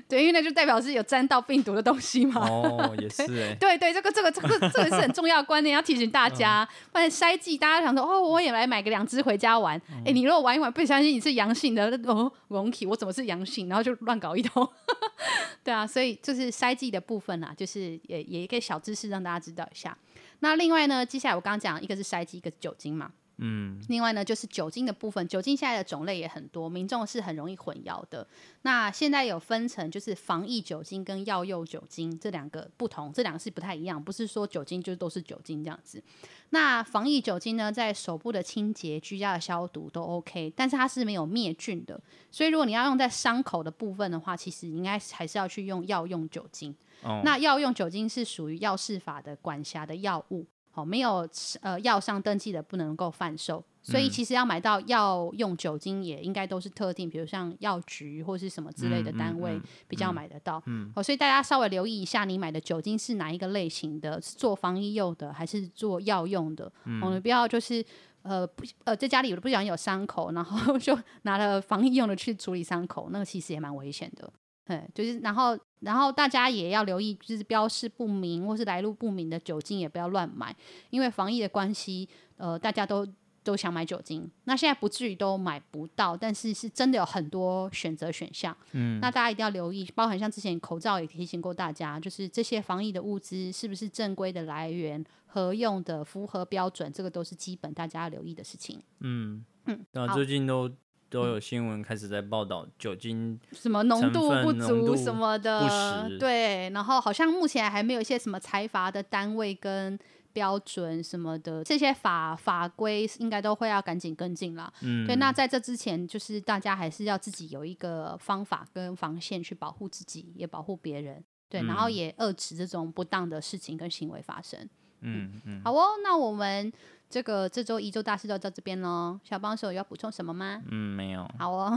[0.06, 2.46] 对，因为那就代表是有沾到病毒的东西嘛。
[2.46, 3.56] 哦，也是哎。
[3.58, 6.68] 对对，这个这个这个这个是很重要的观念，要提醒大家。
[6.92, 9.80] 不然筛剂，大家想说哦，我也来买个两只回家玩。
[10.04, 13.68] 哎、嗯，你如果玩一玩，不相信你是阳性的，哦，容体我怎么是阳性？
[13.68, 14.68] 然后就乱搞一通。
[15.64, 19.96] 对啊，所以就是筛剂的部分啊，就是也也一个小知识让大家知道一下。
[20.40, 23.10] 那另外呢，接下来我刚刚讲，一个是筛剂，一个是酒精嘛。
[23.42, 28.26] 嗯，另外呢，就是酒精的部分，酒精现在的种类也很多，民众是很容易混淆的。
[28.62, 36.02] 那现在有分成，就是防疫酒精跟药用酒精这两个不同，这两个是不太一样，不是说酒精就都是酒精这样子。
[36.50, 41.98] 那防疫酒精呢，在手部的清洁、居家的消毒都 OK，但是它是没有灭菌的，
[42.30, 46.74] 所以如果你要用在伤口的部分的话，其实应该还是要去用药用酒精。
[47.02, 47.22] 哦。
[47.24, 50.44] 那药用酒精是属于药事法的管辖的药物。
[50.70, 51.28] 好，没有
[51.60, 60.62] 呃药商登记的不能够贩售，所以其实要买到药用酒精也应该都是特定，比如像药局或是什么之类的单位比较买得到。
[60.66, 66.70] 嗯，好，所以大家稍微留意一下，你买的酒精是哪一个类型的，是做防疫用的还是做药用的？
[66.84, 67.84] 嗯，你不要就是
[68.22, 74.32] 呃不呃在家里不小心有伤口，然后 就拿了防疫用的去处理伤口，那个其实也蛮危险的。
[74.64, 80.54] 对，就是然后，然后大家也要留意，就是标示不明或是来路不明的酒精也不要乱买，
[80.90, 83.06] 因为防疫的关系，呃，大家都
[83.42, 98.82] 都想买酒精，那现在不至于都买不到，但是是真的有很多选择选项，嗯，那大家一定要留意，包含像之前口罩也提醒过大家，就是这些防疫的物资是不是正规的来源、合用的、符合标准，这个都是基本大家要留意的事情。
[99.00, 100.70] 嗯嗯，那最近都。
[101.10, 109.98] 都有新闻开始在报道酒精什么浓度不足什么的，对，然后好像目前还没有一些什么财阀的单位跟
[110.32, 114.72] 标准什么的，这些法法规应该都会要赶紧跟进啦。
[114.82, 124.60] 嗯，对，那在这之前，就是大家还是要自己有一个方法跟防线去保护自己，也保护别人，对，然后也遏制这种不当的事情跟行为发生。
[125.00, 126.72] 嗯嗯，好哦，那我们。
[127.10, 130.62] 这个这周一周大事就到这边喽，小帮手有要补充什么吗？
[130.70, 131.28] 嗯，没有。
[131.38, 131.76] 好哦，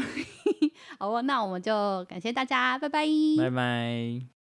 [0.99, 3.05] 好哦，那我们就感谢大家，拜拜，
[3.37, 4.42] 拜拜。